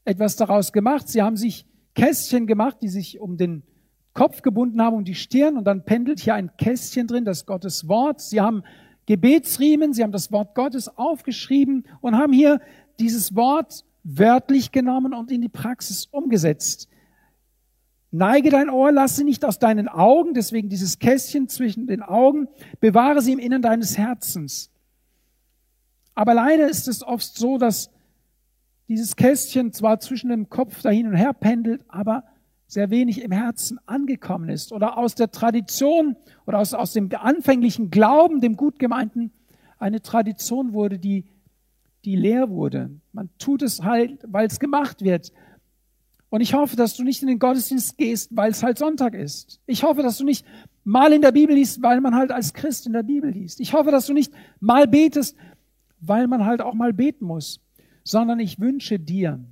etwas 0.05 0.35
daraus 0.35 0.71
gemacht. 0.71 1.07
Sie 1.07 1.23
haben 1.23 1.35
sich 1.35 1.65
Kästchen 1.95 2.45
gemacht, 2.45 2.77
die 2.83 2.89
sich 2.89 3.19
um 3.19 3.37
den 3.37 3.63
Kopf 4.13 4.43
gebunden 4.43 4.79
haben, 4.79 4.97
um 4.97 5.03
die 5.03 5.15
Stirn, 5.15 5.57
und 5.57 5.63
dann 5.63 5.83
pendelt 5.83 6.19
hier 6.19 6.35
ein 6.35 6.51
Kästchen 6.57 7.07
drin, 7.07 7.25
das 7.25 7.47
Gottes 7.47 7.87
Wort. 7.87 8.21
Sie 8.21 8.39
haben 8.39 8.61
Gebetsriemen, 9.07 9.93
sie 9.93 10.03
haben 10.03 10.11
das 10.11 10.31
Wort 10.31 10.53
Gottes 10.53 10.95
aufgeschrieben 10.95 11.87
und 12.01 12.15
haben 12.15 12.33
hier 12.33 12.61
dieses 12.99 13.35
Wort 13.35 13.83
wörtlich 14.03 14.71
genommen 14.71 15.15
und 15.15 15.31
in 15.31 15.41
die 15.41 15.49
Praxis 15.49 16.05
umgesetzt. 16.05 16.87
Neige 18.11 18.49
dein 18.49 18.69
Ohr, 18.69 18.91
lass 18.91 19.15
sie 19.15 19.23
nicht 19.23 19.45
aus 19.45 19.57
deinen 19.57 19.87
Augen, 19.87 20.33
deswegen 20.33 20.67
dieses 20.67 20.99
Kästchen 20.99 21.47
zwischen 21.47 21.87
den 21.87 22.01
Augen, 22.01 22.49
bewahre 22.81 23.21
sie 23.21 23.31
im 23.31 23.39
Innern 23.39 23.61
deines 23.61 23.97
Herzens. 23.97 24.69
Aber 26.13 26.33
leider 26.33 26.69
ist 26.69 26.89
es 26.89 27.03
oft 27.03 27.37
so, 27.37 27.57
dass 27.57 27.89
dieses 28.89 29.15
Kästchen 29.15 29.71
zwar 29.71 30.01
zwischen 30.01 30.29
dem 30.29 30.49
Kopf 30.49 30.81
da 30.81 30.89
hin 30.89 31.07
und 31.07 31.15
her 31.15 31.31
pendelt, 31.31 31.85
aber 31.87 32.25
sehr 32.67 32.89
wenig 32.89 33.21
im 33.21 33.31
Herzen 33.31 33.79
angekommen 33.85 34.49
ist 34.49 34.73
oder 34.73 34.97
aus 34.97 35.15
der 35.15 35.31
Tradition 35.31 36.17
oder 36.45 36.59
aus, 36.59 36.73
aus 36.73 36.91
dem 36.93 37.09
anfänglichen 37.13 37.89
Glauben, 37.89 38.41
dem 38.41 38.57
gut 38.57 38.79
gemeinten, 38.79 39.31
eine 39.77 40.01
Tradition 40.01 40.73
wurde, 40.73 40.99
die, 40.99 41.25
die 42.05 42.15
leer 42.15 42.49
wurde. 42.49 42.91
Man 43.13 43.29
tut 43.37 43.61
es 43.61 43.83
halt, 43.83 44.25
weil 44.27 44.47
es 44.47 44.59
gemacht 44.59 45.01
wird. 45.01 45.31
Und 46.31 46.39
ich 46.39 46.53
hoffe, 46.53 46.77
dass 46.77 46.95
du 46.95 47.03
nicht 47.03 47.21
in 47.21 47.27
den 47.27 47.39
Gottesdienst 47.39 47.97
gehst, 47.97 48.33
weil 48.33 48.51
es 48.51 48.63
halt 48.63 48.77
Sonntag 48.77 49.15
ist. 49.15 49.59
Ich 49.65 49.83
hoffe, 49.83 50.01
dass 50.01 50.17
du 50.17 50.23
nicht 50.23 50.45
mal 50.85 51.11
in 51.11 51.21
der 51.21 51.33
Bibel 51.33 51.53
liest, 51.53 51.83
weil 51.83 51.99
man 51.99 52.15
halt 52.15 52.31
als 52.31 52.53
Christ 52.53 52.87
in 52.87 52.93
der 52.93 53.03
Bibel 53.03 53.29
liest. 53.29 53.59
Ich 53.59 53.73
hoffe, 53.73 53.91
dass 53.91 54.05
du 54.05 54.13
nicht 54.13 54.31
mal 54.61 54.87
betest, 54.87 55.35
weil 55.99 56.27
man 56.27 56.45
halt 56.45 56.61
auch 56.61 56.73
mal 56.73 56.93
beten 56.93 57.25
muss, 57.25 57.59
sondern 58.05 58.39
ich 58.39 58.61
wünsche 58.61 58.97
dir, 58.97 59.43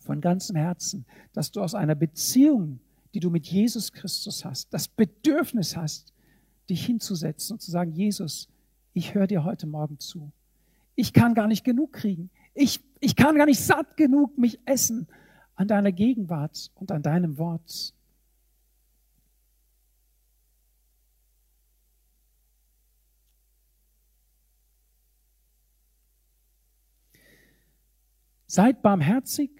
von 0.00 0.20
ganzem 0.20 0.56
Herzen, 0.56 1.06
dass 1.32 1.50
du 1.50 1.62
aus 1.62 1.74
einer 1.74 1.94
Beziehung, 1.94 2.80
die 3.14 3.20
du 3.20 3.30
mit 3.30 3.46
Jesus 3.46 3.92
Christus 3.92 4.44
hast, 4.44 4.74
das 4.74 4.88
Bedürfnis 4.88 5.76
hast, 5.76 6.12
dich 6.68 6.84
hinzusetzen 6.84 7.54
und 7.54 7.60
zu 7.60 7.70
sagen, 7.70 7.92
Jesus, 7.92 8.48
ich 8.92 9.14
höre 9.14 9.26
dir 9.26 9.44
heute 9.44 9.66
Morgen 9.66 9.98
zu. 9.98 10.30
Ich 10.94 11.14
kann 11.14 11.34
gar 11.34 11.46
nicht 11.46 11.64
genug 11.64 11.94
kriegen. 11.94 12.28
Ich, 12.52 12.80
ich 13.00 13.16
kann 13.16 13.36
gar 13.36 13.46
nicht 13.46 13.60
satt 13.60 13.96
genug 13.96 14.36
mich 14.36 14.60
essen 14.66 15.08
an 15.54 15.68
deiner 15.68 15.92
Gegenwart 15.92 16.70
und 16.74 16.90
an 16.90 17.02
deinem 17.02 17.38
Wort. 17.38 17.94
Seid 28.46 28.82
barmherzig, 28.82 29.50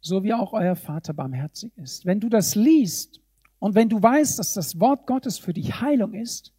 so 0.00 0.24
wie 0.24 0.34
auch 0.34 0.52
euer 0.52 0.74
Vater 0.74 1.14
barmherzig 1.14 1.70
ist. 1.76 2.04
Wenn 2.04 2.18
du 2.18 2.28
das 2.28 2.56
liest 2.56 3.20
und 3.60 3.76
wenn 3.76 3.88
du 3.88 4.02
weißt, 4.02 4.40
dass 4.40 4.54
das 4.54 4.80
Wort 4.80 5.06
Gottes 5.06 5.38
für 5.38 5.52
dich 5.52 5.80
Heilung 5.80 6.14
ist, 6.14 6.52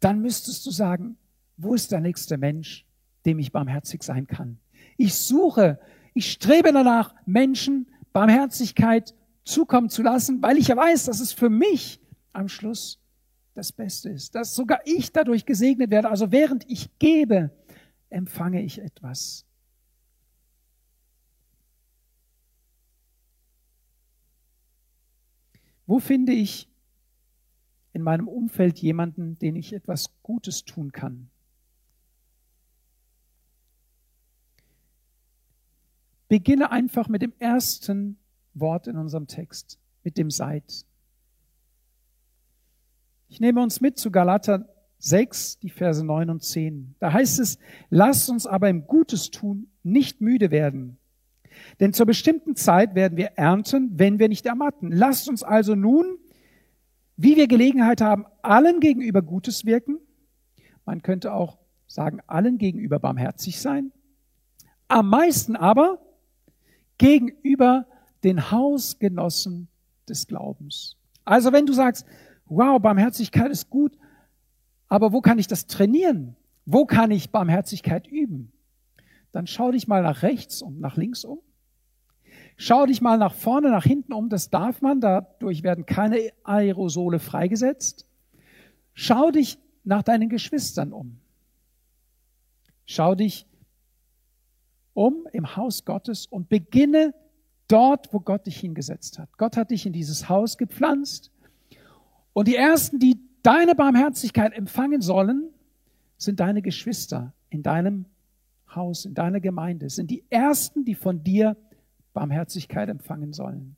dann 0.00 0.20
müsstest 0.20 0.66
du 0.66 0.70
sagen, 0.70 1.16
wo 1.56 1.74
ist 1.74 1.90
der 1.92 2.00
nächste 2.00 2.36
Mensch, 2.36 2.84
dem 3.24 3.38
ich 3.38 3.52
barmherzig 3.52 4.02
sein 4.02 4.26
kann? 4.26 4.58
Ich 4.98 5.14
suche, 5.14 5.78
ich 6.14 6.30
strebe 6.32 6.72
danach, 6.72 7.14
Menschen 7.26 7.88
Barmherzigkeit 8.12 9.14
zukommen 9.44 9.90
zu 9.90 10.02
lassen, 10.02 10.40
weil 10.40 10.56
ich 10.56 10.68
ja 10.68 10.76
weiß, 10.76 11.04
dass 11.06 11.20
es 11.20 11.32
für 11.32 11.50
mich 11.50 12.00
am 12.32 12.48
Schluss 12.48 13.00
das 13.54 13.72
Beste 13.72 14.10
ist, 14.10 14.34
dass 14.34 14.54
sogar 14.54 14.80
ich 14.84 15.12
dadurch 15.12 15.44
gesegnet 15.44 15.90
werde. 15.90 16.08
Also 16.08 16.32
während 16.32 16.68
ich 16.68 16.98
gebe, 16.98 17.50
empfange 18.10 18.62
ich 18.62 18.80
etwas. 18.80 19.44
Wo 25.86 25.98
finde 25.98 26.32
ich 26.32 26.68
in 27.92 28.02
meinem 28.02 28.26
Umfeld 28.26 28.78
jemanden, 28.78 29.38
den 29.38 29.54
ich 29.56 29.72
etwas 29.72 30.10
Gutes 30.22 30.64
tun 30.64 30.92
kann? 30.92 31.30
Beginne 36.28 36.70
einfach 36.70 37.08
mit 37.08 37.22
dem 37.22 37.32
ersten 37.38 38.18
Wort 38.54 38.86
in 38.86 38.96
unserem 38.96 39.26
Text, 39.26 39.78
mit 40.02 40.16
dem 40.16 40.30
Seid. 40.30 40.86
Ich 43.28 43.40
nehme 43.40 43.62
uns 43.62 43.80
mit 43.80 43.98
zu 43.98 44.10
Galater 44.10 44.68
6, 44.98 45.58
die 45.58 45.70
Verse 45.70 46.04
9 46.04 46.30
und 46.30 46.42
10. 46.42 46.94
Da 46.98 47.12
heißt 47.12 47.40
es, 47.40 47.58
lasst 47.90 48.30
uns 48.30 48.46
aber 48.46 48.68
im 48.68 48.86
Gutes 48.86 49.30
tun 49.30 49.68
nicht 49.82 50.20
müde 50.20 50.50
werden, 50.50 50.98
denn 51.80 51.92
zur 51.92 52.06
bestimmten 52.06 52.56
Zeit 52.56 52.94
werden 52.94 53.16
wir 53.16 53.32
ernten, 53.36 53.90
wenn 53.98 54.18
wir 54.18 54.28
nicht 54.28 54.46
ermatten. 54.46 54.90
Lasst 54.90 55.28
uns 55.28 55.42
also 55.42 55.74
nun, 55.74 56.18
wie 57.16 57.36
wir 57.36 57.46
Gelegenheit 57.46 58.00
haben, 58.00 58.26
allen 58.42 58.80
gegenüber 58.80 59.22
Gutes 59.22 59.64
wirken. 59.64 59.98
Man 60.84 61.02
könnte 61.02 61.32
auch 61.32 61.58
sagen, 61.86 62.20
allen 62.26 62.58
gegenüber 62.58 62.98
barmherzig 62.98 63.60
sein. 63.60 63.92
Am 64.88 65.08
meisten 65.08 65.56
aber 65.56 66.03
gegenüber 66.98 67.86
den 68.22 68.50
Hausgenossen 68.50 69.68
des 70.08 70.26
Glaubens. 70.26 70.96
Also 71.24 71.52
wenn 71.52 71.66
du 71.66 71.72
sagst, 71.72 72.06
wow, 72.46 72.80
Barmherzigkeit 72.80 73.50
ist 73.50 73.70
gut, 73.70 73.96
aber 74.88 75.12
wo 75.12 75.20
kann 75.20 75.38
ich 75.38 75.46
das 75.46 75.66
trainieren? 75.66 76.36
Wo 76.66 76.86
kann 76.86 77.10
ich 77.10 77.30
Barmherzigkeit 77.30 78.06
üben? 78.06 78.54
dann 79.34 79.48
schau 79.48 79.72
dich 79.72 79.88
mal 79.88 80.02
nach 80.02 80.22
rechts 80.22 80.62
und 80.62 80.80
nach 80.80 80.96
links 80.96 81.24
um. 81.24 81.40
Schau 82.56 82.86
dich 82.86 83.00
mal 83.00 83.18
nach 83.18 83.34
vorne, 83.34 83.68
nach 83.68 83.82
hinten 83.82 84.12
um, 84.12 84.28
das 84.28 84.48
darf 84.48 84.80
man, 84.80 85.00
dadurch 85.00 85.64
werden 85.64 85.86
keine 85.86 86.30
Aerosole 86.44 87.18
freigesetzt. 87.18 88.06
Schau 88.92 89.32
dich 89.32 89.58
nach 89.82 90.04
deinen 90.04 90.28
Geschwistern 90.28 90.92
um. 90.92 91.18
Schau 92.86 93.16
dich 93.16 93.44
um 94.94 95.26
im 95.32 95.56
Haus 95.56 95.84
Gottes 95.84 96.26
und 96.26 96.48
beginne 96.48 97.14
dort, 97.68 98.12
wo 98.12 98.20
Gott 98.20 98.46
dich 98.46 98.58
hingesetzt 98.58 99.18
hat. 99.18 99.36
Gott 99.36 99.56
hat 99.56 99.70
dich 99.70 99.86
in 99.86 99.92
dieses 99.92 100.28
Haus 100.28 100.56
gepflanzt. 100.56 101.30
Und 102.32 102.48
die 102.48 102.56
Ersten, 102.56 102.98
die 102.98 103.20
deine 103.42 103.74
Barmherzigkeit 103.74 104.52
empfangen 104.52 105.00
sollen, 105.00 105.50
sind 106.16 106.40
deine 106.40 106.62
Geschwister 106.62 107.32
in 107.50 107.62
deinem 107.62 108.06
Haus, 108.74 109.04
in 109.04 109.14
deiner 109.14 109.40
Gemeinde, 109.40 109.90
sind 109.90 110.10
die 110.10 110.24
Ersten, 110.30 110.84
die 110.84 110.94
von 110.94 111.22
dir 111.22 111.56
Barmherzigkeit 112.12 112.88
empfangen 112.88 113.32
sollen. 113.32 113.76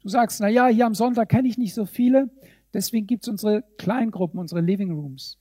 Du 0.00 0.08
sagst, 0.08 0.40
na 0.40 0.48
ja, 0.48 0.66
hier 0.66 0.86
am 0.86 0.94
Sonntag 0.94 1.28
kenne 1.28 1.48
ich 1.48 1.58
nicht 1.58 1.74
so 1.74 1.86
viele, 1.86 2.30
deswegen 2.72 3.06
gibt 3.06 3.24
es 3.24 3.28
unsere 3.28 3.64
Kleingruppen, 3.78 4.38
unsere 4.38 4.60
Living 4.60 4.92
Rooms. 4.92 5.38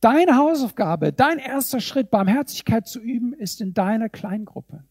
Deine 0.00 0.36
Hausaufgabe, 0.36 1.12
dein 1.12 1.38
erster 1.38 1.80
Schritt, 1.80 2.10
Barmherzigkeit 2.10 2.88
zu 2.88 3.00
üben, 3.00 3.34
ist 3.34 3.60
in 3.60 3.74
deiner 3.74 4.08
Kleingruppe. 4.08 4.82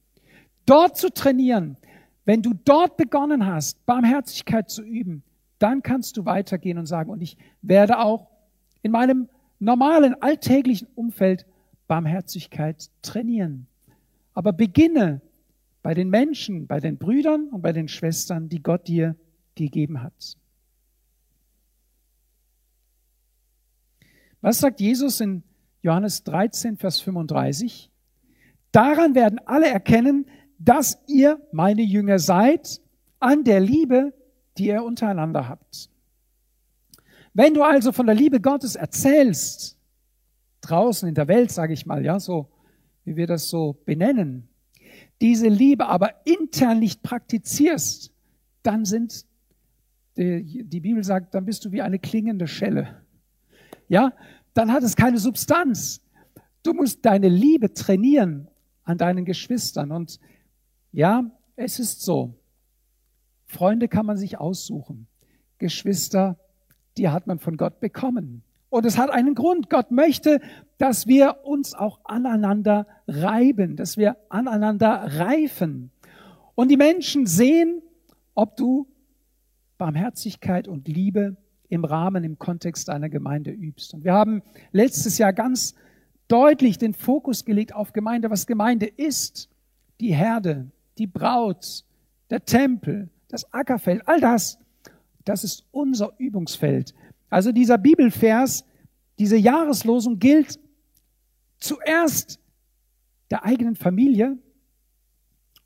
Dort 0.65 0.97
zu 0.97 1.11
trainieren. 1.11 1.77
Wenn 2.25 2.43
du 2.43 2.53
dort 2.53 2.95
begonnen 2.95 3.47
hast, 3.47 3.83
Barmherzigkeit 3.87 4.69
zu 4.69 4.83
üben, 4.83 5.23
dann 5.57 5.81
kannst 5.81 6.17
du 6.17 6.25
weitergehen 6.25 6.77
und 6.77 6.85
sagen, 6.85 7.09
und 7.09 7.21
ich 7.21 7.37
werde 7.63 7.97
auch 7.99 8.27
in 8.83 8.91
meinem 8.91 9.29
normalen, 9.57 10.21
alltäglichen 10.21 10.87
Umfeld 10.93 11.47
Barmherzigkeit 11.87 12.89
trainieren. 13.01 13.65
Aber 14.33 14.53
beginne 14.53 15.21
bei 15.81 15.95
den 15.95 16.09
Menschen, 16.09 16.67
bei 16.67 16.79
den 16.79 16.97
Brüdern 16.97 17.47
und 17.49 17.61
bei 17.61 17.73
den 17.73 17.87
Schwestern, 17.87 18.47
die 18.47 18.61
Gott 18.61 18.87
dir 18.87 19.15
gegeben 19.55 20.03
hat. 20.03 20.37
Was 24.41 24.59
sagt 24.59 24.79
Jesus 24.79 25.19
in 25.19 25.43
Johannes 25.81 26.23
13, 26.23 26.77
Vers 26.77 27.01
35? 27.01 27.91
Daran 28.71 29.15
werden 29.15 29.39
alle 29.45 29.67
erkennen, 29.67 30.25
dass 30.57 30.99
ihr 31.07 31.39
meine 31.51 31.81
Jünger 31.81 32.19
seid, 32.19 32.81
an 33.19 33.43
der 33.43 33.59
Liebe, 33.59 34.13
die 34.57 34.67
ihr 34.67 34.83
untereinander 34.83 35.47
habt. 35.49 35.89
Wenn 37.33 37.53
du 37.53 37.63
also 37.63 37.91
von 37.91 38.05
der 38.05 38.15
Liebe 38.15 38.39
Gottes 38.39 38.75
erzählst, 38.75 39.77
draußen 40.61 41.07
in 41.07 41.15
der 41.15 41.27
Welt, 41.27 41.51
sage 41.51 41.73
ich 41.73 41.85
mal, 41.85 42.03
ja, 42.03 42.19
so 42.19 42.49
wie 43.03 43.15
wir 43.15 43.27
das 43.27 43.49
so 43.49 43.81
benennen, 43.85 44.49
diese 45.21 45.47
Liebe 45.47 45.87
aber 45.87 46.25
intern 46.25 46.79
nicht 46.79 47.03
praktizierst, 47.03 48.13
dann 48.63 48.85
sind, 48.85 49.25
die, 50.17 50.63
die 50.63 50.79
Bibel 50.79 51.03
sagt, 51.03 51.33
dann 51.33 51.45
bist 51.45 51.65
du 51.65 51.71
wie 51.71 51.81
eine 51.81 51.99
klingende 51.99 52.47
Schelle. 52.47 53.01
Ja, 53.89 54.13
dann 54.53 54.71
hat 54.71 54.83
es 54.83 54.95
keine 54.95 55.17
Substanz. 55.17 56.01
Du 56.63 56.73
musst 56.73 57.05
deine 57.05 57.27
Liebe 57.27 57.73
trainieren 57.73 58.47
an 58.83 58.97
deinen 58.97 59.25
Geschwistern. 59.25 59.91
Und 59.91 60.19
ja, 60.91 61.29
es 61.55 61.79
ist 61.79 62.01
so. 62.01 62.35
Freunde 63.45 63.87
kann 63.87 64.05
man 64.05 64.17
sich 64.17 64.37
aussuchen. 64.37 65.07
Geschwister, 65.57 66.37
die 66.97 67.09
hat 67.09 67.27
man 67.27 67.39
von 67.39 67.57
Gott 67.57 67.79
bekommen. 67.79 68.43
Und 68.69 68.85
es 68.85 68.97
hat 68.97 69.09
einen 69.09 69.33
Grund. 69.33 69.69
Gott 69.69 69.91
möchte, 69.91 70.39
dass 70.77 71.07
wir 71.07 71.39
uns 71.43 71.73
auch 71.73 71.99
aneinander 72.03 72.85
reiben, 73.07 73.75
dass 73.75 73.97
wir 73.97 74.17
aneinander 74.29 75.17
reifen. 75.17 75.91
Und 76.53 76.69
die 76.69 76.77
Menschen 76.77 77.25
sehen, 77.25 77.81
ob 78.35 78.55
du 78.55 78.87
Barmherzigkeit 79.77 80.67
und 80.67 80.87
Liebe 80.87 81.37
im 81.69 81.85
Rahmen, 81.85 82.23
im 82.23 82.37
Kontext 82.37 82.89
einer 82.89 83.09
Gemeinde 83.09 83.51
übst. 83.51 83.93
Und 83.93 84.03
wir 84.03 84.13
haben 84.13 84.41
letztes 84.71 85.17
Jahr 85.17 85.33
ganz 85.33 85.75
deutlich 86.27 86.77
den 86.77 86.93
Fokus 86.93 87.45
gelegt 87.45 87.73
auf 87.73 87.93
Gemeinde, 87.93 88.29
was 88.29 88.47
Gemeinde 88.47 88.87
ist. 88.87 89.49
Die 89.99 90.13
Herde, 90.13 90.71
die 90.97 91.07
Braut, 91.07 91.85
der 92.29 92.43
Tempel, 92.43 93.09
das 93.27 93.51
Ackerfeld, 93.53 94.07
all 94.07 94.19
das, 94.19 94.59
das 95.25 95.43
ist 95.43 95.65
unser 95.71 96.13
Übungsfeld. 96.17 96.93
Also 97.29 97.51
dieser 97.51 97.77
Bibelvers, 97.77 98.65
diese 99.19 99.37
Jahreslosung 99.37 100.17
gilt 100.17 100.59
zuerst 101.59 102.39
der 103.29 103.45
eigenen 103.45 103.75
Familie. 103.75 104.37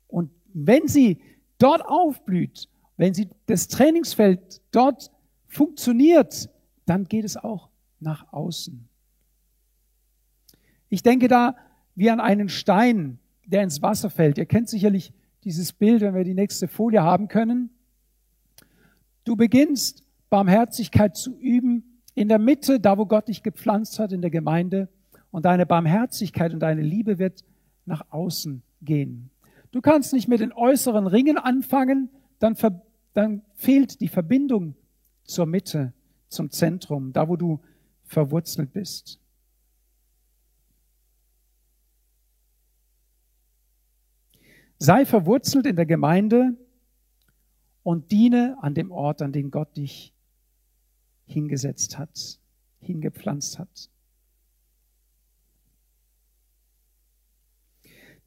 Und 0.06 0.30
wenn 0.52 0.86
sie 0.86 1.20
dort 1.58 1.84
aufblüht, 1.84 2.68
wenn 2.96 3.14
sie 3.14 3.28
das 3.46 3.68
Trainingsfeld 3.68 4.60
dort 4.70 5.10
funktioniert, 5.54 6.50
dann 6.86 7.04
geht 7.04 7.24
es 7.24 7.36
auch 7.36 7.70
nach 8.00 8.32
außen. 8.32 8.88
Ich 10.88 11.02
denke 11.02 11.28
da 11.28 11.56
wie 11.94 12.10
an 12.10 12.20
einen 12.20 12.48
Stein, 12.48 13.18
der 13.46 13.62
ins 13.62 13.82
Wasser 13.82 14.10
fällt. 14.10 14.38
Ihr 14.38 14.46
kennt 14.46 14.68
sicherlich 14.68 15.12
dieses 15.44 15.72
Bild, 15.72 16.00
wenn 16.00 16.14
wir 16.14 16.24
die 16.24 16.34
nächste 16.34 16.68
Folie 16.68 17.02
haben 17.02 17.28
können. 17.28 17.70
Du 19.24 19.36
beginnst 19.36 20.04
Barmherzigkeit 20.30 21.16
zu 21.16 21.38
üben 21.38 22.00
in 22.14 22.28
der 22.28 22.38
Mitte, 22.38 22.80
da 22.80 22.98
wo 22.98 23.06
Gott 23.06 23.28
dich 23.28 23.42
gepflanzt 23.42 23.98
hat 23.98 24.12
in 24.12 24.22
der 24.22 24.30
Gemeinde. 24.30 24.88
Und 25.30 25.44
deine 25.46 25.66
Barmherzigkeit 25.66 26.52
und 26.52 26.60
deine 26.60 26.82
Liebe 26.82 27.18
wird 27.18 27.44
nach 27.86 28.06
außen 28.10 28.62
gehen. 28.82 29.30
Du 29.72 29.80
kannst 29.80 30.12
nicht 30.12 30.28
mit 30.28 30.40
den 30.40 30.52
äußeren 30.52 31.06
Ringen 31.06 31.38
anfangen, 31.38 32.08
dann, 32.38 32.56
dann 33.14 33.42
fehlt 33.54 34.00
die 34.00 34.08
Verbindung 34.08 34.76
zur 35.24 35.46
Mitte, 35.46 35.92
zum 36.28 36.50
Zentrum, 36.50 37.12
da 37.12 37.28
wo 37.28 37.36
du 37.36 37.60
verwurzelt 38.04 38.72
bist. 38.72 39.18
Sei 44.78 45.06
verwurzelt 45.06 45.66
in 45.66 45.76
der 45.76 45.86
Gemeinde 45.86 46.56
und 47.82 48.10
diene 48.10 48.56
an 48.60 48.74
dem 48.74 48.90
Ort, 48.90 49.22
an 49.22 49.32
den 49.32 49.50
Gott 49.50 49.76
dich 49.76 50.12
hingesetzt 51.26 51.96
hat, 51.98 52.38
hingepflanzt 52.80 53.58
hat. 53.58 53.90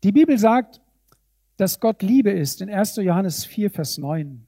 Die 0.04 0.12
Bibel 0.12 0.38
sagt, 0.38 0.82
dass 1.58 1.80
Gott 1.80 2.02
Liebe 2.02 2.32
ist 2.32 2.62
in 2.62 2.70
1. 2.70 2.98
Johannes 2.98 3.46
4, 3.46 3.70
Vers 3.70 3.98
9. 3.98 4.47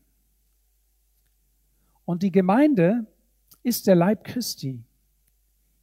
Und 2.10 2.24
die 2.24 2.32
Gemeinde 2.32 3.06
ist 3.62 3.86
der 3.86 3.94
Leib 3.94 4.24
Christi. 4.24 4.80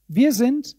Wir 0.08 0.32
sind, 0.32 0.76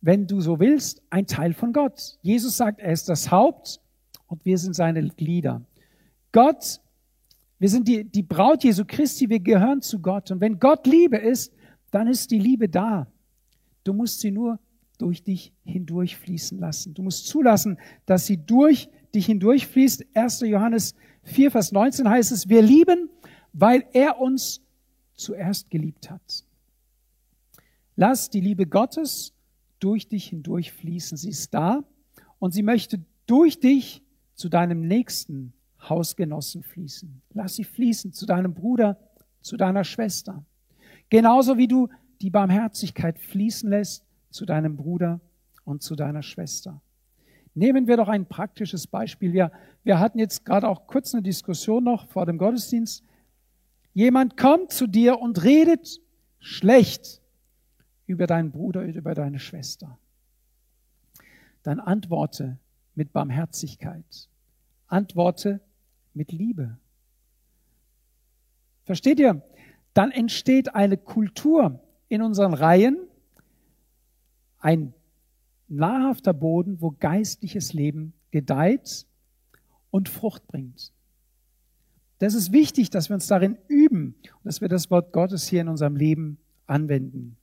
wenn 0.00 0.26
du 0.26 0.40
so 0.40 0.60
willst, 0.60 1.02
ein 1.10 1.26
Teil 1.26 1.52
von 1.52 1.74
Gott. 1.74 2.16
Jesus 2.22 2.56
sagt, 2.56 2.80
er 2.80 2.90
ist 2.90 3.06
das 3.10 3.30
Haupt 3.30 3.82
und 4.28 4.42
wir 4.46 4.56
sind 4.56 4.74
seine 4.74 5.06
Glieder. 5.10 5.60
Gott, 6.32 6.80
wir 7.58 7.68
sind 7.68 7.86
die, 7.86 8.02
die 8.02 8.22
Braut 8.22 8.64
Jesu 8.64 8.84
Christi, 8.86 9.28
wir 9.28 9.40
gehören 9.40 9.82
zu 9.82 9.98
Gott. 9.98 10.30
Und 10.30 10.40
wenn 10.40 10.58
Gott 10.58 10.86
Liebe 10.86 11.18
ist, 11.18 11.52
dann 11.90 12.08
ist 12.08 12.30
die 12.30 12.38
Liebe 12.38 12.70
da. 12.70 13.06
Du 13.84 13.92
musst 13.92 14.20
sie 14.20 14.30
nur 14.30 14.58
durch 14.96 15.22
dich 15.22 15.52
hindurchfließen 15.66 16.58
lassen. 16.58 16.94
Du 16.94 17.02
musst 17.02 17.26
zulassen, 17.26 17.76
dass 18.06 18.24
sie 18.24 18.38
durch 18.38 18.88
dich 19.14 19.26
hindurchfließt. 19.26 20.06
1. 20.14 20.40
Johannes 20.40 20.94
4, 21.24 21.50
Vers 21.50 21.72
19 21.72 22.08
heißt 22.08 22.32
es, 22.32 22.48
wir 22.48 22.62
lieben, 22.62 23.10
weil 23.52 23.84
er 23.92 24.20
uns 24.20 24.60
zuerst 25.14 25.70
geliebt 25.70 26.10
hat. 26.10 26.44
Lass 27.96 28.30
die 28.30 28.40
Liebe 28.40 28.66
Gottes 28.66 29.34
durch 29.78 30.08
dich 30.08 30.28
hindurch 30.28 30.72
fließen. 30.72 31.16
Sie 31.16 31.30
ist 31.30 31.52
da 31.52 31.84
und 32.38 32.52
sie 32.52 32.62
möchte 32.62 33.04
durch 33.26 33.60
dich 33.60 34.02
zu 34.34 34.48
deinem 34.48 34.86
nächsten 34.86 35.52
Hausgenossen 35.88 36.62
fließen. 36.62 37.22
Lass 37.34 37.56
sie 37.56 37.64
fließen 37.64 38.12
zu 38.12 38.26
deinem 38.26 38.54
Bruder, 38.54 38.98
zu 39.40 39.56
deiner 39.56 39.84
Schwester. 39.84 40.44
Genauso 41.10 41.58
wie 41.58 41.68
du 41.68 41.88
die 42.20 42.30
Barmherzigkeit 42.30 43.18
fließen 43.18 43.68
lässt 43.68 44.04
zu 44.30 44.46
deinem 44.46 44.76
Bruder 44.76 45.20
und 45.64 45.82
zu 45.82 45.96
deiner 45.96 46.22
Schwester. 46.22 46.80
Nehmen 47.54 47.86
wir 47.86 47.98
doch 47.98 48.08
ein 48.08 48.26
praktisches 48.26 48.86
Beispiel. 48.86 49.32
Wir, 49.32 49.52
wir 49.84 49.98
hatten 49.98 50.18
jetzt 50.18 50.44
gerade 50.44 50.68
auch 50.68 50.86
kurz 50.86 51.12
eine 51.12 51.22
Diskussion 51.22 51.84
noch 51.84 52.08
vor 52.08 52.24
dem 52.24 52.38
Gottesdienst 52.38 53.04
Jemand 53.94 54.36
kommt 54.36 54.72
zu 54.72 54.86
dir 54.86 55.18
und 55.18 55.42
redet 55.44 56.00
schlecht 56.38 57.20
über 58.06 58.26
deinen 58.26 58.50
Bruder 58.50 58.80
oder 58.80 58.94
über 58.94 59.14
deine 59.14 59.38
Schwester. 59.38 59.98
Dann 61.62 61.78
antworte 61.78 62.58
mit 62.94 63.12
Barmherzigkeit. 63.12 64.28
Antworte 64.86 65.60
mit 66.14 66.32
Liebe. 66.32 66.78
Versteht 68.84 69.20
ihr? 69.20 69.42
Dann 69.94 70.10
entsteht 70.10 70.74
eine 70.74 70.96
Kultur 70.96 71.80
in 72.08 72.22
unseren 72.22 72.54
Reihen, 72.54 72.96
ein 74.58 74.94
nahrhafter 75.68 76.32
Boden, 76.32 76.80
wo 76.80 76.90
geistliches 76.90 77.72
Leben 77.72 78.12
gedeiht 78.30 79.06
und 79.90 80.08
Frucht 80.08 80.46
bringt. 80.46 80.91
Das 82.22 82.34
ist 82.34 82.52
wichtig, 82.52 82.88
dass 82.88 83.10
wir 83.10 83.14
uns 83.14 83.26
darin 83.26 83.58
üben 83.66 84.14
und 84.14 84.44
dass 84.44 84.60
wir 84.60 84.68
das 84.68 84.92
Wort 84.92 85.12
Gottes 85.12 85.48
hier 85.48 85.62
in 85.62 85.66
unserem 85.66 85.96
Leben 85.96 86.38
anwenden. 86.68 87.36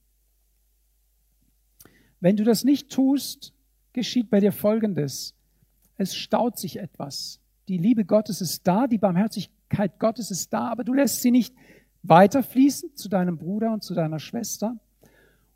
Wenn 2.21 2.37
du 2.37 2.45
das 2.45 2.63
nicht 2.63 2.89
tust, 2.89 3.51
geschieht 3.91 4.29
bei 4.29 4.39
dir 4.39 4.53
Folgendes. 4.53 5.35
Es 5.97 6.15
staut 6.15 6.57
sich 6.57 6.79
etwas. 6.79 7.41
Die 7.67 7.77
Liebe 7.77 8.05
Gottes 8.05 8.39
ist 8.39 8.65
da, 8.65 8.87
die 8.87 8.97
Barmherzigkeit 8.97 9.99
Gottes 9.99 10.31
ist 10.31 10.53
da, 10.53 10.69
aber 10.69 10.85
du 10.85 10.93
lässt 10.93 11.21
sie 11.23 11.31
nicht 11.31 11.53
weiterfließen 12.03 12.95
zu 12.95 13.09
deinem 13.09 13.37
Bruder 13.37 13.73
und 13.73 13.83
zu 13.83 13.93
deiner 13.93 14.19
Schwester 14.19 14.79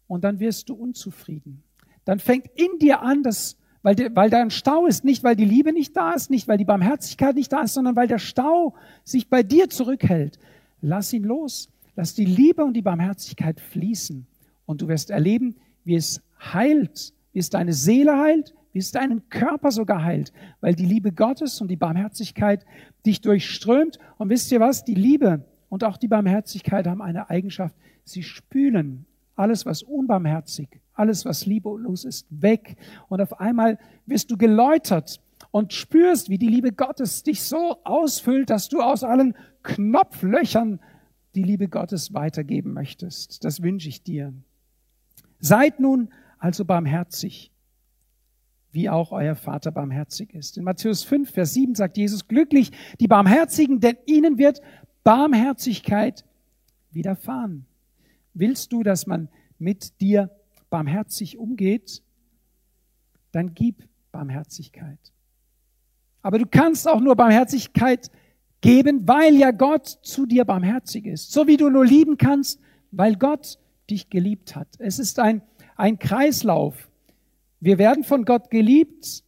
und 0.06 0.26
dann 0.26 0.42
wirst 0.42 0.68
du 0.68 0.74
unzufrieden. 0.74 1.64
Dann 2.04 2.20
fängt 2.20 2.48
in 2.56 2.78
dir 2.78 3.02
an, 3.02 3.24
dass 3.24 3.56
weil, 3.84 3.96
de, 3.96 4.10
weil 4.16 4.30
da 4.30 4.42
ein 4.42 4.50
Stau 4.50 4.88
ist, 4.88 5.04
nicht 5.04 5.24
weil 5.24 5.36
die 5.36 5.46
Liebe 5.46 5.74
nicht 5.74 5.96
da 5.96 6.14
ist, 6.14 6.32
nicht 6.32 6.48
weil 6.48 6.58
die 6.58 6.66
Barmherzigkeit 6.66 7.36
nicht 7.36 7.52
da 7.52 7.62
ist, 7.62 7.74
sondern 7.74 7.96
weil 7.96 8.08
der 8.08 8.18
Stau 8.18 8.74
sich 9.04 9.30
bei 9.30 9.44
dir 9.44 9.70
zurückhält. 9.70 10.40
Lass 10.82 11.14
ihn 11.14 11.24
los. 11.24 11.70
Lass 11.96 12.16
die 12.16 12.26
Liebe 12.26 12.64
und 12.64 12.74
die 12.74 12.82
Barmherzigkeit 12.82 13.60
fließen. 13.60 14.26
Und 14.66 14.82
du 14.82 14.88
wirst 14.88 15.12
erleben, 15.12 15.56
wie 15.84 15.96
es 15.96 16.22
heilt, 16.40 17.14
wie 17.34 17.40
es 17.40 17.50
deine 17.50 17.74
Seele 17.74 18.18
heilt, 18.18 18.56
wie 18.72 18.80
es 18.80 18.92
deinen 18.92 19.30
Körper 19.30 19.72
sogar 19.72 20.04
heilt, 20.04 20.34
weil 20.62 20.74
die 20.74 20.86
Liebe 20.86 21.12
Gottes 21.12 21.62
und 21.62 21.68
die 21.68 21.76
Barmherzigkeit 21.76 22.66
dich 23.06 23.22
durchströmt. 23.22 24.00
Und 24.18 24.30
wisst 24.30 24.52
ihr 24.52 24.60
was? 24.60 24.84
Die 24.84 24.96
Liebe 24.96 25.46
und 25.70 25.84
auch 25.84 25.98
die 25.98 26.08
Barmherzigkeit 26.08 26.88
haben 26.88 27.02
eine 27.02 27.30
Eigenschaft. 27.30 27.76
Sie 28.06 28.24
spülen 28.24 29.06
alles, 29.36 29.66
was 29.66 29.84
unbarmherzig, 29.84 30.82
alles, 30.94 31.26
was 31.26 31.46
liebelos 31.46 32.06
ist, 32.06 32.28
weg. 32.30 32.78
Und 33.10 33.22
auf 33.22 33.40
einmal 33.40 33.80
wirst 34.06 34.32
du 34.32 34.38
geläutert 34.38 35.22
und 35.52 35.74
spürst, 35.74 36.30
wie 36.30 36.38
die 36.38 36.48
Liebe 36.48 36.72
Gottes 36.72 37.24
dich 37.24 37.44
so 37.44 37.78
ausfüllt, 37.84 38.50
dass 38.50 38.70
du 38.70 38.82
aus 38.82 39.04
allen 39.04 39.36
Knopflöchern 39.64 40.80
die 41.36 41.44
Liebe 41.44 41.68
Gottes 41.68 42.14
weitergeben 42.14 42.74
möchtest. 42.74 43.44
Das 43.44 43.62
wünsche 43.62 43.90
ich 43.90 44.04
dir. 44.04 44.34
Seid 45.40 45.80
nun 45.80 46.10
also 46.38 46.66
barmherzig, 46.66 47.52
wie 48.72 48.90
auch 48.90 49.12
euer 49.12 49.36
Vater 49.36 49.72
barmherzig 49.72 50.34
ist. 50.34 50.58
In 50.58 50.64
Matthäus 50.64 51.04
5, 51.04 51.32
Vers 51.32 51.54
7 51.54 51.76
sagt 51.76 51.98
Jesus, 51.98 52.28
glücklich 52.28 52.72
die 53.00 53.08
Barmherzigen, 53.08 53.80
denn 53.80 53.98
ihnen 54.06 54.38
wird 54.38 54.62
Barmherzigkeit 55.04 56.24
widerfahren. 56.92 57.66
Willst 58.34 58.72
du, 58.72 58.84
dass 58.84 59.08
man 59.08 59.30
mit 59.60 60.02
dir 60.02 60.30
barmherzig 60.70 61.38
umgeht, 61.38 62.02
dann 63.32 63.54
gib 63.54 63.88
Barmherzigkeit. 64.12 65.00
Aber 66.22 66.40
du 66.40 66.46
kannst 66.46 66.88
auch 66.88 67.00
nur 67.00 67.16
Barmherzigkeit 67.16 68.10
geben, 68.62 69.08
weil 69.08 69.36
ja 69.36 69.52
Gott 69.52 69.88
zu 69.88 70.26
dir 70.26 70.46
barmherzig 70.46 71.06
ist. 71.06 71.32
So 71.32 71.48
wie 71.48 71.58
du 71.58 71.70
nur 71.70 71.86
lieben 71.86 72.18
kannst, 72.18 72.60
weil 72.92 73.16
Gott 73.18 73.60
dich 73.90 74.10
geliebt 74.10 74.56
hat. 74.56 74.68
Es 74.80 75.00
ist 75.00 75.20
ein, 75.20 75.42
ein 75.76 76.00
Kreislauf. 76.00 76.90
Wir 77.60 77.78
werden 77.78 78.04
von 78.04 78.24
Gott 78.26 78.50
geliebt. 78.50 79.24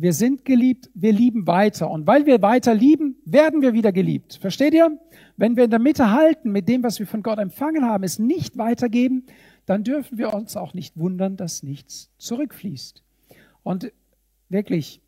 Wir 0.00 0.12
sind 0.12 0.44
geliebt. 0.44 0.88
Wir 0.94 1.12
lieben 1.12 1.48
weiter. 1.48 1.90
Und 1.90 2.06
weil 2.06 2.24
wir 2.24 2.40
weiter 2.40 2.72
lieben, 2.72 3.16
werden 3.24 3.60
wir 3.62 3.72
wieder 3.72 3.90
geliebt. 3.90 4.38
Versteht 4.40 4.72
ihr? 4.72 4.96
Wenn 5.36 5.56
wir 5.56 5.64
in 5.64 5.70
der 5.70 5.80
Mitte 5.80 6.12
halten 6.12 6.52
mit 6.52 6.68
dem, 6.68 6.84
was 6.84 7.00
wir 7.00 7.06
von 7.06 7.22
Gott 7.22 7.40
empfangen 7.40 7.84
haben, 7.84 8.04
es 8.04 8.20
nicht 8.20 8.56
weitergeben, 8.58 9.26
dann 9.66 9.82
dürfen 9.82 10.16
wir 10.16 10.32
uns 10.32 10.56
auch 10.56 10.72
nicht 10.72 10.96
wundern, 10.96 11.36
dass 11.36 11.64
nichts 11.64 12.10
zurückfließt. 12.18 13.02
Und 13.64 13.92
wirklich, 14.48 15.02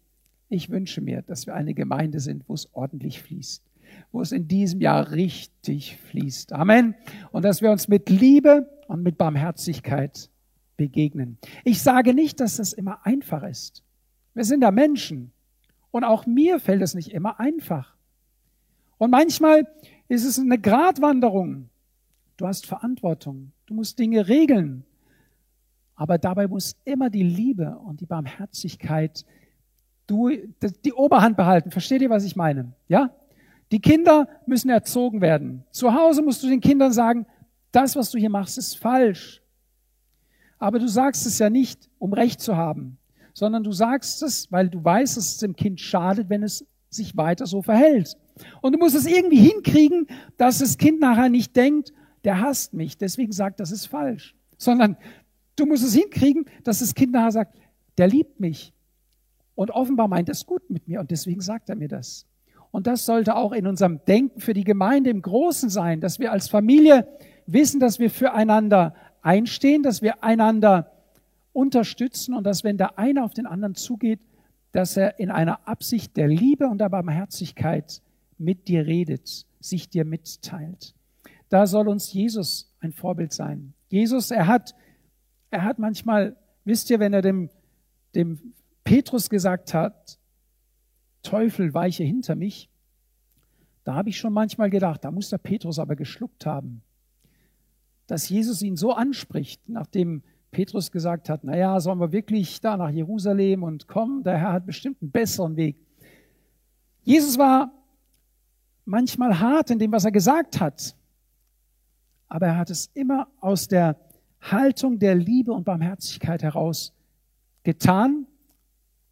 ich 0.48 0.70
wünsche 0.70 1.00
mir, 1.00 1.22
dass 1.22 1.46
wir 1.46 1.55
eine 1.55 1.72
Gemeinde 1.72 2.18
sind, 2.18 2.48
wo 2.48 2.55
es 2.55 2.68
ordentlich 2.74 3.22
fließt, 3.22 3.62
wo 4.11 4.20
es 4.20 4.33
in 4.33 4.48
diesem 4.48 4.81
Jahr 4.81 5.12
richtig 5.12 5.98
fließt. 5.98 6.53
Amen. 6.53 6.96
Und 7.31 7.44
dass 7.44 7.62
wir 7.62 7.70
uns 7.70 7.87
mit 7.87 8.11
Liebe 8.11 8.68
und 8.88 9.05
mit 9.05 9.18
Barmherzigkeit 9.18 10.29
begegnen. 10.76 11.38
Ich 11.62 11.81
sage 11.81 12.12
nicht, 12.12 12.40
dass 12.40 12.57
das 12.57 12.72
immer 12.72 13.07
einfach 13.07 13.44
ist. 13.44 13.85
Wir 14.34 14.44
sind 14.44 14.62
ja 14.62 14.70
Menschen. 14.70 15.32
Und 15.90 16.04
auch 16.04 16.26
mir 16.26 16.60
fällt 16.60 16.82
es 16.82 16.94
nicht 16.94 17.12
immer 17.12 17.40
einfach. 17.40 17.96
Und 18.98 19.10
manchmal 19.10 19.66
ist 20.08 20.24
es 20.24 20.38
eine 20.38 20.58
Gratwanderung. 20.58 21.68
Du 22.36 22.46
hast 22.46 22.66
Verantwortung. 22.66 23.52
Du 23.66 23.74
musst 23.74 23.98
Dinge 23.98 24.28
regeln. 24.28 24.84
Aber 25.94 26.18
dabei 26.18 26.46
muss 26.46 26.76
immer 26.84 27.10
die 27.10 27.22
Liebe 27.22 27.78
und 27.78 28.00
die 28.00 28.06
Barmherzigkeit 28.06 29.24
du, 30.10 30.30
die 30.84 30.92
Oberhand 30.92 31.36
behalten. 31.36 31.70
Versteht 31.70 32.02
ihr, 32.02 32.10
was 32.10 32.24
ich 32.24 32.36
meine? 32.36 32.72
Ja? 32.88 33.10
Die 33.70 33.80
Kinder 33.80 34.28
müssen 34.46 34.68
erzogen 34.68 35.20
werden. 35.20 35.64
Zu 35.70 35.94
Hause 35.94 36.22
musst 36.22 36.42
du 36.42 36.48
den 36.48 36.60
Kindern 36.60 36.92
sagen, 36.92 37.26
das, 37.70 37.94
was 37.94 38.10
du 38.10 38.18
hier 38.18 38.30
machst, 38.30 38.58
ist 38.58 38.76
falsch. 38.76 39.42
Aber 40.58 40.78
du 40.78 40.88
sagst 40.88 41.24
es 41.26 41.38
ja 41.38 41.48
nicht, 41.48 41.88
um 41.98 42.12
Recht 42.12 42.40
zu 42.40 42.56
haben, 42.56 42.98
sondern 43.34 43.62
du 43.62 43.72
sagst 43.72 44.22
es, 44.22 44.50
weil 44.50 44.68
du 44.68 44.82
weißt, 44.82 45.16
dass 45.16 45.32
es 45.32 45.38
dem 45.38 45.56
Kind 45.56 45.80
schadet, 45.80 46.28
wenn 46.28 46.42
es 46.42 46.66
sich 46.88 47.16
weiter 47.16 47.46
so 47.46 47.62
verhält. 47.62 48.16
Und 48.60 48.72
du 48.72 48.78
musst 48.78 48.96
es 48.96 49.06
irgendwie 49.06 49.40
hinkriegen, 49.40 50.06
dass 50.36 50.58
das 50.58 50.78
Kind 50.78 51.00
nachher 51.00 51.28
nicht 51.28 51.54
denkt, 51.56 51.92
der 52.24 52.40
hasst 52.40 52.74
mich, 52.74 52.98
deswegen 52.98 53.32
sagt, 53.32 53.60
das 53.60 53.70
ist 53.70 53.86
falsch. 53.86 54.34
Sondern 54.58 54.96
du 55.56 55.66
musst 55.66 55.84
es 55.84 55.94
hinkriegen, 55.94 56.44
dass 56.64 56.80
das 56.80 56.94
Kind 56.94 57.12
nachher 57.12 57.32
sagt, 57.32 57.56
der 57.98 58.08
liebt 58.08 58.40
mich. 58.40 58.72
Und 59.54 59.70
offenbar 59.70 60.08
meint 60.08 60.28
es 60.28 60.46
gut 60.46 60.68
mit 60.70 60.88
mir 60.88 61.00
und 61.00 61.10
deswegen 61.10 61.40
sagt 61.40 61.68
er 61.68 61.76
mir 61.76 61.88
das. 61.88 62.26
Und 62.70 62.86
das 62.86 63.04
sollte 63.04 63.36
auch 63.36 63.52
in 63.52 63.66
unserem 63.66 64.00
Denken 64.06 64.40
für 64.40 64.54
die 64.54 64.64
Gemeinde 64.64 65.10
im 65.10 65.22
Großen 65.22 65.68
sein, 65.70 66.00
dass 66.00 66.18
wir 66.18 66.32
als 66.32 66.48
Familie 66.48 67.08
wissen, 67.46 67.80
dass 67.80 67.98
wir 67.98 68.10
füreinander 68.10 68.94
einstehen, 69.22 69.82
dass 69.82 70.02
wir 70.02 70.22
einander 70.22 70.90
unterstützen 71.52 72.34
und 72.34 72.44
dass 72.44 72.64
wenn 72.64 72.76
der 72.76 72.98
eine 72.98 73.24
auf 73.24 73.34
den 73.34 73.46
anderen 73.46 73.74
zugeht, 73.74 74.20
dass 74.72 74.96
er 74.96 75.18
in 75.18 75.30
einer 75.30 75.66
Absicht 75.66 76.16
der 76.16 76.28
Liebe 76.28 76.68
und 76.68 76.78
der 76.78 76.88
Barmherzigkeit 76.88 78.02
mit 78.38 78.68
dir 78.68 78.86
redet, 78.86 79.46
sich 79.58 79.88
dir 79.88 80.04
mitteilt. 80.04 80.94
Da 81.48 81.66
soll 81.66 81.88
uns 81.88 82.12
Jesus 82.12 82.72
ein 82.80 82.92
Vorbild 82.92 83.32
sein. 83.32 83.74
Jesus, 83.88 84.30
er 84.30 84.46
hat, 84.46 84.74
er 85.50 85.64
hat 85.64 85.78
manchmal, 85.78 86.36
wisst 86.64 86.88
ihr, 86.90 87.00
wenn 87.00 87.12
er 87.12 87.22
dem, 87.22 87.50
dem 88.14 88.54
Petrus 88.84 89.28
gesagt 89.28 89.74
hat, 89.74 90.18
Teufel, 91.22 91.74
weiche 91.74 92.04
hinter 92.04 92.36
mich, 92.36 92.70
da 93.84 93.94
habe 93.94 94.08
ich 94.08 94.18
schon 94.18 94.32
manchmal 94.32 94.70
gedacht, 94.70 95.04
da 95.04 95.10
muss 95.10 95.30
der 95.30 95.38
Petrus 95.38 95.78
aber 95.78 95.96
geschluckt 95.96 96.46
haben. 96.46 96.82
Dass 98.06 98.28
Jesus 98.28 98.62
ihn 98.62 98.76
so 98.76 98.92
anspricht, 98.92 99.68
nachdem 99.68 100.22
Petrus 100.50 100.90
gesagt 100.90 101.28
hat, 101.28 101.44
naja, 101.44 101.78
sollen 101.80 102.00
wir 102.00 102.12
wirklich 102.12 102.60
da 102.60 102.76
nach 102.76 102.90
Jerusalem 102.90 103.62
und 103.62 103.86
kommen, 103.86 104.22
der 104.24 104.38
Herr 104.38 104.52
hat 104.52 104.66
bestimmt 104.66 105.00
einen 105.00 105.10
besseren 105.10 105.56
Weg. 105.56 105.76
Jesus 107.02 107.38
war 107.38 107.72
manchmal 108.84 109.38
hart 109.38 109.70
in 109.70 109.78
dem, 109.78 109.92
was 109.92 110.04
er 110.04 110.12
gesagt 110.12 110.60
hat, 110.60 110.96
aber 112.28 112.46
er 112.46 112.56
hat 112.56 112.70
es 112.70 112.90
immer 112.94 113.28
aus 113.40 113.68
der 113.68 113.96
Haltung 114.40 114.98
der 114.98 115.14
Liebe 115.14 115.52
und 115.52 115.64
Barmherzigkeit 115.64 116.42
heraus 116.42 116.92
getan 117.62 118.26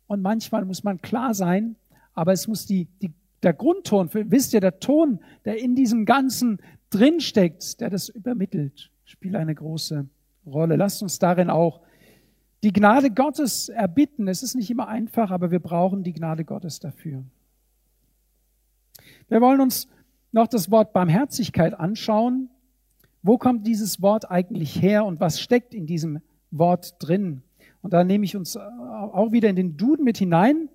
und 0.07 0.23
manchmal 0.23 0.65
muss 0.65 0.83
man 0.83 1.01
klar 1.01 1.35
sein, 1.35 1.77
aber 2.15 2.33
es 2.33 2.49
muss 2.49 2.67
die, 2.67 2.87
die, 3.01 3.13
der 3.43 3.53
Grundton, 3.53 4.11
wisst 4.13 4.55
ihr, 4.55 4.61
der 4.61 4.81
Ton, 4.81 5.21
der 5.45 5.59
in 5.59 5.77
diesem 5.77 6.05
Ganzen 6.05 6.59
drinsteckt, 6.91 7.81
der 7.81 7.91
das 7.91 8.09
übermittelt, 8.09 8.91
spielt 9.05 9.37
eine 9.37 9.55
große 9.55 10.09
Rolle. 10.49 10.77
Lasst 10.77 11.03
uns 11.03 11.19
darin 11.19 11.51
auch 11.51 11.81
die 12.63 12.73
Gnade 12.73 13.11
Gottes 13.11 13.69
erbitten. 13.69 14.29
Es 14.29 14.43
ist 14.43 14.55
nicht 14.55 14.71
immer 14.71 14.89
einfach, 14.89 15.31
aber 15.31 15.51
wir 15.51 15.61
brauchen 15.61 16.03
die 16.03 16.13
Gnade 16.13 16.45
Gottes 16.45 16.81
dafür. 16.81 17.25
Wir 19.29 19.41
wollen 19.41 19.61
uns 19.61 19.89
noch 20.33 20.49
das 20.49 20.71
Wort 20.71 20.93
Barmherzigkeit 20.93 21.79
anschauen. 21.79 22.51
Wo 23.23 23.39
kommt 23.39 23.67
dieses 23.67 24.03
Wort 24.03 24.31
eigentlich 24.31 24.81
her 24.81 25.05
und 25.05 25.21
was 25.21 25.41
steckt 25.41 25.75
in 25.75 25.87
diesem 25.87 26.21
Wort 26.51 26.97
drin? 26.99 27.43
Und 27.83 27.93
da 27.93 28.05
nehme 28.05 28.25
ich 28.25 28.37
uns 28.37 28.57
auch 28.57 29.33
wieder 29.33 29.49
in 29.49 29.57
den 29.57 29.77
Duden 29.77 30.05
mit 30.05 30.19
hinein. 30.19 30.69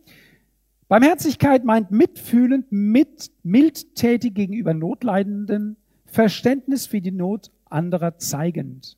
Barmherzigkeit 0.87 1.63
meint 1.63 1.91
mitfühlend, 1.91 2.71
mit, 2.71 3.31
mildtätig 3.43 4.33
gegenüber 4.33 4.73
Notleidenden, 4.73 5.77
Verständnis 6.05 6.85
für 6.85 7.01
die 7.01 7.11
Not 7.11 7.51
anderer 7.65 8.17
zeigend. 8.17 8.97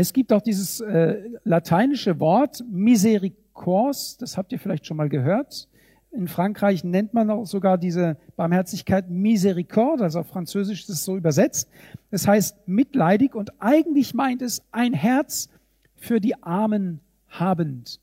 Es 0.00 0.14
gibt 0.14 0.32
auch 0.32 0.40
dieses 0.40 0.80
äh, 0.80 1.28
lateinische 1.44 2.20
Wort 2.20 2.64
misericors, 2.70 4.16
das 4.16 4.38
habt 4.38 4.50
ihr 4.50 4.58
vielleicht 4.58 4.86
schon 4.86 4.96
mal 4.96 5.10
gehört. 5.10 5.68
In 6.10 6.26
Frankreich 6.26 6.84
nennt 6.84 7.12
man 7.12 7.28
auch 7.28 7.44
sogar 7.44 7.76
diese 7.76 8.16
Barmherzigkeit 8.34 9.10
Miséricorde, 9.10 10.04
also 10.04 10.20
auf 10.20 10.28
Französisch 10.28 10.80
ist 10.84 10.88
es 10.88 11.04
so 11.04 11.18
übersetzt. 11.18 11.68
Das 12.10 12.26
heißt 12.26 12.66
mitleidig 12.66 13.34
und 13.34 13.52
eigentlich 13.60 14.14
meint 14.14 14.40
es 14.40 14.62
ein 14.72 14.94
Herz 14.94 15.50
für 15.96 16.18
die 16.18 16.42
Armen 16.42 17.00
habend. 17.28 18.00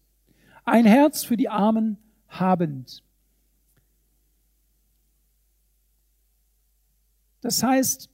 Ein 0.65 0.85
Herz 0.85 1.23
für 1.23 1.35
die 1.35 1.49
Armen 1.49 1.97
habend. 2.29 3.01
Das 7.41 7.63
heißt, 7.63 8.07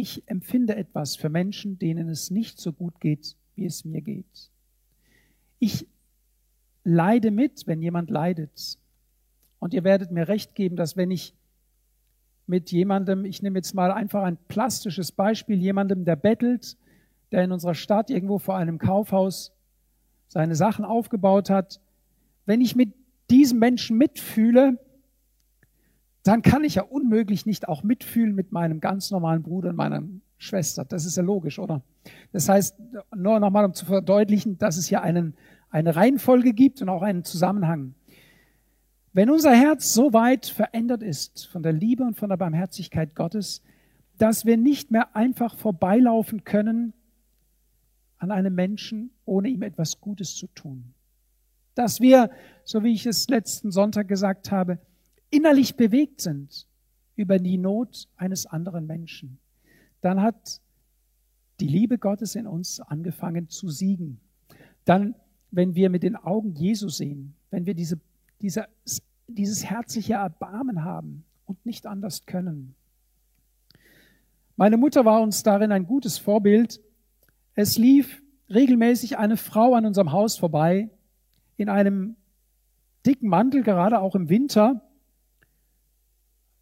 ich 0.00 0.28
empfinde 0.28 0.76
etwas 0.76 1.16
für 1.16 1.28
Menschen, 1.28 1.78
denen 1.78 2.08
es 2.08 2.30
nicht 2.30 2.58
so 2.58 2.72
gut 2.72 3.00
geht, 3.00 3.36
wie 3.54 3.66
es 3.66 3.84
mir 3.84 4.00
geht. 4.00 4.50
Ich 5.58 5.86
leide 6.84 7.30
mit, 7.30 7.66
wenn 7.66 7.82
jemand 7.82 8.10
leidet. 8.10 8.78
Und 9.58 9.74
ihr 9.74 9.84
werdet 9.84 10.10
mir 10.10 10.28
recht 10.28 10.54
geben, 10.54 10.76
dass 10.76 10.96
wenn 10.96 11.10
ich 11.10 11.34
mit 12.46 12.72
jemandem, 12.72 13.24
ich 13.24 13.42
nehme 13.42 13.58
jetzt 13.58 13.74
mal 13.74 13.92
einfach 13.92 14.22
ein 14.22 14.38
plastisches 14.48 15.12
Beispiel, 15.12 15.58
jemandem, 15.60 16.04
der 16.04 16.16
bettelt, 16.16 16.76
der 17.30 17.44
in 17.44 17.52
unserer 17.52 17.74
Stadt 17.74 18.10
irgendwo 18.10 18.38
vor 18.38 18.56
einem 18.56 18.78
Kaufhaus 18.78 19.52
seine 20.26 20.56
Sachen 20.56 20.84
aufgebaut 20.84 21.50
hat, 21.50 21.80
wenn 22.46 22.60
ich 22.60 22.74
mit 22.74 22.94
diesem 23.30 23.58
Menschen 23.58 23.98
mitfühle, 23.98 24.78
dann 26.22 26.42
kann 26.42 26.64
ich 26.64 26.74
ja 26.76 26.82
unmöglich 26.82 27.46
nicht 27.46 27.68
auch 27.68 27.82
mitfühlen 27.82 28.34
mit 28.34 28.52
meinem 28.52 28.80
ganz 28.80 29.10
normalen 29.10 29.42
Bruder 29.42 29.70
und 29.70 29.76
meiner 29.76 30.02
Schwester. 30.38 30.84
Das 30.84 31.04
ist 31.04 31.16
ja 31.16 31.22
logisch, 31.22 31.58
oder? 31.58 31.82
Das 32.32 32.48
heißt, 32.48 32.76
nur 33.16 33.40
nochmal, 33.40 33.64
um 33.64 33.74
zu 33.74 33.86
verdeutlichen, 33.86 34.58
dass 34.58 34.76
es 34.76 34.86
hier 34.86 35.02
einen, 35.02 35.34
eine 35.70 35.96
Reihenfolge 35.96 36.52
gibt 36.52 36.82
und 36.82 36.88
auch 36.88 37.02
einen 37.02 37.24
Zusammenhang. 37.24 37.94
Wenn 39.12 39.30
unser 39.30 39.52
Herz 39.52 39.92
so 39.92 40.12
weit 40.12 40.46
verändert 40.46 41.02
ist 41.02 41.48
von 41.48 41.62
der 41.62 41.72
Liebe 41.72 42.04
und 42.04 42.16
von 42.16 42.28
der 42.28 42.36
Barmherzigkeit 42.36 43.14
Gottes, 43.14 43.62
dass 44.18 44.44
wir 44.44 44.56
nicht 44.56 44.90
mehr 44.90 45.16
einfach 45.16 45.56
vorbeilaufen 45.56 46.44
können 46.44 46.92
an 48.18 48.30
einem 48.30 48.54
Menschen, 48.54 49.10
ohne 49.24 49.48
ihm 49.48 49.62
etwas 49.62 50.00
Gutes 50.00 50.36
zu 50.36 50.46
tun. 50.48 50.94
Dass 51.74 52.00
wir, 52.00 52.30
so 52.64 52.84
wie 52.84 52.92
ich 52.92 53.06
es 53.06 53.28
letzten 53.28 53.70
Sonntag 53.72 54.08
gesagt 54.08 54.52
habe, 54.52 54.78
innerlich 55.30 55.76
bewegt 55.76 56.20
sind 56.20 56.66
über 57.16 57.38
die 57.38 57.58
Not 57.58 58.08
eines 58.16 58.46
anderen 58.46 58.86
Menschen, 58.86 59.38
dann 60.00 60.20
hat 60.22 60.60
die 61.60 61.68
Liebe 61.68 61.98
Gottes 61.98 62.34
in 62.34 62.46
uns 62.46 62.80
angefangen 62.80 63.48
zu 63.48 63.68
siegen. 63.68 64.20
Dann, 64.84 65.14
wenn 65.50 65.74
wir 65.74 65.90
mit 65.90 66.02
den 66.02 66.16
Augen 66.16 66.54
Jesu 66.54 66.88
sehen, 66.88 67.34
wenn 67.50 67.66
wir 67.66 67.74
diese, 67.74 68.00
diese, 68.40 68.66
dieses 69.26 69.64
herzliche 69.64 70.14
Erbarmen 70.14 70.84
haben 70.84 71.24
und 71.46 71.64
nicht 71.66 71.86
anders 71.86 72.26
können. 72.26 72.74
Meine 74.56 74.76
Mutter 74.76 75.04
war 75.04 75.22
uns 75.22 75.42
darin 75.42 75.72
ein 75.72 75.86
gutes 75.86 76.18
Vorbild. 76.18 76.80
Es 77.54 77.78
lief 77.78 78.22
regelmäßig 78.48 79.18
eine 79.18 79.36
Frau 79.36 79.74
an 79.74 79.86
unserem 79.86 80.12
Haus 80.12 80.36
vorbei 80.36 80.90
in 81.56 81.68
einem 81.68 82.16
dicken 83.06 83.28
Mantel, 83.28 83.62
gerade 83.62 84.00
auch 84.00 84.14
im 84.14 84.28
Winter, 84.28 84.82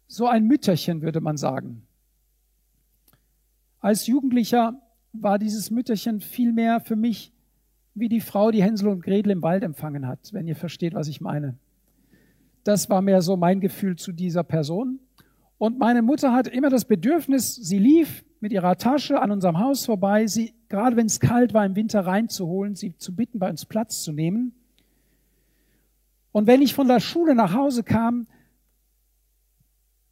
so 0.09 0.27
ein 0.27 0.45
Mütterchen, 0.45 1.03
würde 1.03 1.21
man 1.21 1.37
sagen. 1.37 1.83
Als 3.79 4.07
Jugendlicher 4.07 4.81
war 5.13 5.37
dieses 5.37 5.69
Mütterchen 5.69 6.19
vielmehr 6.19 6.81
für 6.81 6.95
mich 6.95 7.31
wie 7.93 8.09
die 8.09 8.19
Frau, 8.19 8.51
die 8.51 8.63
Hänsel 8.63 8.89
und 8.89 9.03
Gretel 9.03 9.31
im 9.31 9.43
Wald 9.43 9.63
empfangen 9.63 10.07
hat, 10.07 10.33
wenn 10.33 10.47
ihr 10.47 10.55
versteht, 10.55 10.95
was 10.95 11.07
ich 11.07 11.21
meine. 11.21 11.57
Das 12.63 12.89
war 12.89 13.01
mehr 13.01 13.21
so 13.21 13.37
mein 13.37 13.61
Gefühl 13.61 13.97
zu 13.97 14.11
dieser 14.11 14.43
Person. 14.43 14.99
Und 15.57 15.77
meine 15.77 16.01
Mutter 16.01 16.33
hatte 16.33 16.49
immer 16.49 16.69
das 16.69 16.85
Bedürfnis, 16.85 17.55
sie 17.55 17.79
lief 17.79 18.25
mit 18.39 18.51
ihrer 18.51 18.77
Tasche 18.77 19.21
an 19.21 19.31
unserem 19.31 19.59
Haus 19.59 19.85
vorbei, 19.85 20.25
sie, 20.25 20.53
gerade 20.69 20.95
wenn 20.95 21.05
es 21.05 21.19
kalt 21.19 21.53
war, 21.53 21.65
im 21.65 21.75
Winter 21.75 22.01
reinzuholen, 22.01 22.75
sie 22.75 22.97
zu 22.97 23.15
bitten, 23.15 23.37
bei 23.37 23.49
uns 23.49 23.65
Platz 23.65 24.01
zu 24.01 24.11
nehmen. 24.11 24.53
Und 26.31 26.47
wenn 26.47 26.61
ich 26.61 26.73
von 26.73 26.87
der 26.87 26.99
Schule 26.99 27.35
nach 27.35 27.53
Hause 27.53 27.83
kam, 27.83 28.27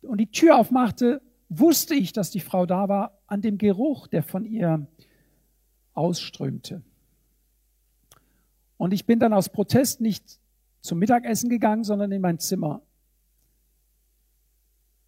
und 0.07 0.19
die 0.19 0.31
Tür 0.31 0.57
aufmachte, 0.57 1.21
wusste 1.49 1.95
ich, 1.95 2.13
dass 2.13 2.31
die 2.31 2.39
Frau 2.39 2.65
da 2.65 2.89
war, 2.89 3.19
an 3.27 3.41
dem 3.41 3.57
Geruch, 3.57 4.07
der 4.07 4.23
von 4.23 4.45
ihr 4.45 4.87
ausströmte. 5.93 6.81
Und 8.77 8.93
ich 8.93 9.05
bin 9.05 9.19
dann 9.19 9.33
aus 9.33 9.49
Protest 9.49 10.01
nicht 10.01 10.39
zum 10.81 10.99
Mittagessen 10.99 11.49
gegangen, 11.49 11.83
sondern 11.83 12.11
in 12.11 12.21
mein 12.21 12.39
Zimmer. 12.39 12.81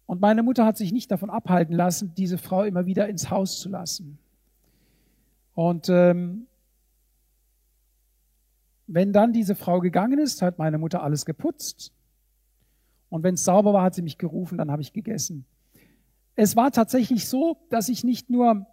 Und 0.06 0.20
meine 0.20 0.42
Mutter 0.42 0.66
hat 0.66 0.76
sich 0.76 0.92
nicht 0.92 1.10
davon 1.10 1.30
abhalten 1.30 1.74
lassen, 1.74 2.14
diese 2.16 2.36
Frau 2.36 2.64
immer 2.64 2.84
wieder 2.84 3.08
ins 3.08 3.30
Haus 3.30 3.60
zu 3.60 3.68
lassen. 3.68 4.18
Und 5.54 5.88
ähm, 5.88 6.48
wenn 8.88 9.12
dann 9.12 9.32
diese 9.32 9.54
Frau 9.54 9.78
gegangen 9.78 10.18
ist, 10.18 10.42
hat 10.42 10.58
meine 10.58 10.78
Mutter 10.78 11.02
alles 11.02 11.24
geputzt, 11.24 11.92
und 13.10 13.22
wenn 13.22 13.34
es 13.34 13.44
sauber 13.44 13.72
war, 13.72 13.82
hat 13.82 13.94
sie 13.94 14.02
mich 14.02 14.16
gerufen, 14.16 14.56
dann 14.56 14.70
habe 14.70 14.82
ich 14.82 14.92
gegessen. 14.92 15.44
Es 16.36 16.56
war 16.56 16.70
tatsächlich 16.70 17.28
so, 17.28 17.58
dass 17.68 17.88
ich 17.88 18.04
nicht 18.04 18.30
nur 18.30 18.66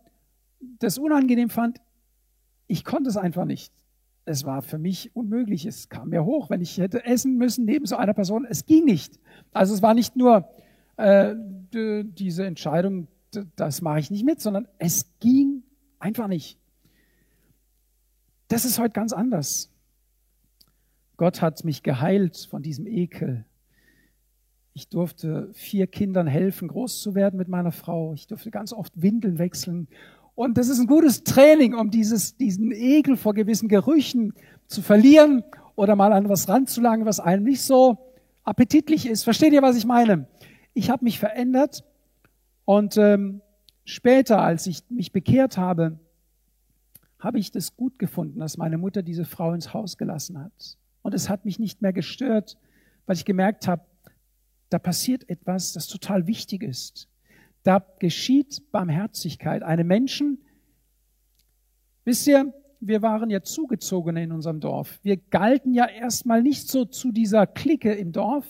das 0.80 0.98
unangenehm 0.98 1.50
fand, 1.50 1.82
ich 2.68 2.86
konnte 2.86 3.10
es 3.10 3.18
einfach 3.18 3.46
nicht. 3.46 3.74
Es 4.26 4.46
war 4.46 4.62
für 4.62 4.78
mich 4.78 5.16
unmöglich. 5.16 5.66
Es 5.66 5.90
kam 5.90 6.10
mir 6.10 6.26
hoch, 6.26 6.50
wenn 6.50 6.62
ich 6.62 6.78
hätte 6.78 7.06
essen 7.06 7.38
müssen 7.38 7.66
neben 7.66 7.86
so 7.86 7.96
einer 7.96 8.14
Person. 8.14 8.46
Es 8.46 8.66
ging 8.66 8.84
nicht. 8.84 9.20
Also 9.54 9.74
es 9.74 9.82
war 9.82 9.94
nicht 9.94 10.16
nur 10.16 10.50
äh, 10.98 11.34
diese 11.74 12.46
Entscheidung, 12.46 13.08
das 13.56 13.82
mache 13.82 14.00
ich 14.00 14.12
nicht 14.12 14.26
mit, 14.26 14.42
sondern 14.42 14.68
es 14.80 15.18
ging 15.20 15.64
einfach 16.00 16.28
nicht. 16.28 16.60
Das 18.50 18.66
ist 18.66 18.80
heute 18.80 18.94
ganz 18.94 19.14
anders. 19.14 19.72
Gott 21.18 21.42
hat 21.42 21.64
mich 21.64 21.84
geheilt 21.84 22.48
von 22.50 22.62
diesem 22.62 22.86
Ekel, 22.86 23.46
ich 24.78 24.90
durfte 24.90 25.50
vier 25.54 25.88
Kindern 25.88 26.28
helfen, 26.28 26.68
groß 26.68 27.02
zu 27.02 27.16
werden 27.16 27.38
mit 27.38 27.48
meiner 27.48 27.72
Frau. 27.72 28.14
Ich 28.14 28.28
durfte 28.28 28.52
ganz 28.52 28.74
oft 28.74 28.94
Windeln 29.02 29.40
wechseln. 29.40 29.88
Und 30.36 30.60
das 30.60 30.70
ist 30.70 30.78
ein 30.78 30.86
gutes 30.86 31.24
Training, 31.24 31.74
um 31.74 31.90
dieses, 31.90 32.38
diesen 32.38 32.72
Ekel 32.72 33.18
vor 33.18 33.34
gewissen 33.34 33.70
Gerüchen 33.70 34.34
zu 34.68 34.84
verlieren 34.84 35.44
oder 35.76 35.96
mal 35.96 36.14
an 36.14 36.30
was 36.30 36.48
ranzulangen, 36.48 37.08
was 37.08 37.20
einem 37.20 37.44
nicht 37.44 37.64
so 37.64 37.98
appetitlich 38.44 39.08
ist. 39.08 39.24
Versteht 39.24 39.52
ihr, 39.52 39.64
was 39.64 39.78
ich 39.78 39.86
meine? 39.88 40.28
Ich 40.76 40.92
habe 40.92 41.04
mich 41.06 41.18
verändert 41.18 41.84
und 42.64 42.98
ähm, 42.98 43.42
später, 43.84 44.44
als 44.44 44.68
ich 44.68 44.84
mich 44.90 45.12
bekehrt 45.12 45.58
habe, 45.58 45.98
habe 47.18 47.40
ich 47.40 47.50
das 47.50 47.76
gut 47.76 47.98
gefunden, 47.98 48.42
dass 48.42 48.58
meine 48.58 48.78
Mutter 48.78 49.02
diese 49.02 49.26
Frau 49.26 49.54
ins 49.54 49.74
Haus 49.74 49.98
gelassen 49.98 50.38
hat. 50.38 50.78
Und 51.02 51.16
es 51.16 51.30
hat 51.30 51.46
mich 51.46 51.58
nicht 51.58 51.82
mehr 51.82 51.94
gestört, 51.94 52.60
weil 53.08 53.16
ich 53.16 53.26
gemerkt 53.26 53.68
habe, 53.68 53.82
da 54.70 54.80
passiert 54.80 55.30
etwas, 55.30 55.74
das 55.74 55.88
total 55.88 56.28
wichtig 56.28 56.64
ist. 56.64 57.08
Da 57.64 57.84
geschieht 58.00 58.72
Barmherzigkeit. 58.72 59.64
Eine 59.64 59.84
Menschen, 59.84 60.40
wisst 62.06 62.28
ihr, 62.28 62.54
wir 62.80 63.02
waren 63.02 63.30
ja 63.30 63.42
Zugezogene 63.42 64.24
in 64.24 64.32
unserem 64.32 64.60
Dorf. 64.60 65.00
Wir 65.04 65.18
galten 65.18 65.74
ja 65.74 65.86
erstmal 65.88 66.42
nicht 66.42 66.70
so 66.70 66.86
zu 66.86 67.12
dieser 67.12 67.48
Clique 67.48 67.94
im 67.94 68.12
Dorf. 68.12 68.46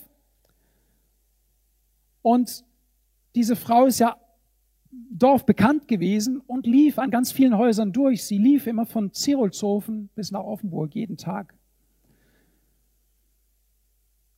Und 2.22 2.64
diese 3.34 3.56
Frau 3.56 3.86
ist 3.86 4.00
ja 4.00 4.16
Dorf 4.90 5.46
bekannt 5.46 5.88
gewesen 5.88 6.40
und 6.40 6.66
lief 6.66 6.98
an 6.98 7.10
ganz 7.10 7.32
vielen 7.32 7.56
Häusern 7.56 7.92
durch. 7.92 8.24
Sie 8.24 8.38
lief 8.38 8.66
immer 8.66 8.86
von 8.86 9.12
Zerolzhofen 9.12 10.10
bis 10.14 10.30
nach 10.30 10.44
Offenburg 10.44 10.94
jeden 10.94 11.16
Tag 11.16 11.57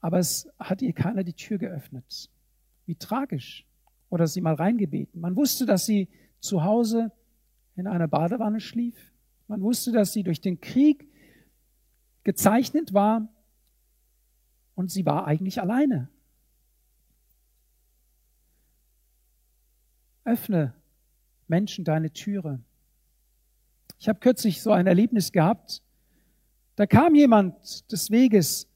aber 0.00 0.18
es 0.18 0.48
hat 0.58 0.82
ihr 0.82 0.92
keiner 0.92 1.24
die 1.24 1.34
Tür 1.34 1.58
geöffnet. 1.58 2.30
Wie 2.86 2.94
tragisch. 2.94 3.66
Oder 4.08 4.26
sie 4.26 4.40
mal 4.40 4.54
reingebeten. 4.54 5.20
Man 5.20 5.36
wusste, 5.36 5.66
dass 5.66 5.86
sie 5.86 6.08
zu 6.40 6.64
Hause 6.64 7.12
in 7.76 7.86
einer 7.86 8.08
Badewanne 8.08 8.60
schlief. 8.60 9.12
Man 9.46 9.62
wusste, 9.62 9.92
dass 9.92 10.12
sie 10.12 10.22
durch 10.22 10.40
den 10.40 10.60
Krieg 10.60 11.08
gezeichnet 12.24 12.92
war 12.92 13.28
und 14.74 14.90
sie 14.90 15.04
war 15.06 15.26
eigentlich 15.26 15.60
alleine. 15.60 16.08
Öffne 20.24 20.74
Menschen 21.48 21.84
deine 21.84 22.12
Türe. 22.12 22.60
Ich 23.98 24.08
habe 24.08 24.20
kürzlich 24.20 24.62
so 24.62 24.72
ein 24.72 24.86
Erlebnis 24.86 25.32
gehabt. 25.32 25.82
Da 26.76 26.86
kam 26.86 27.14
jemand 27.14 27.90
des 27.92 28.10
Weges 28.10 28.69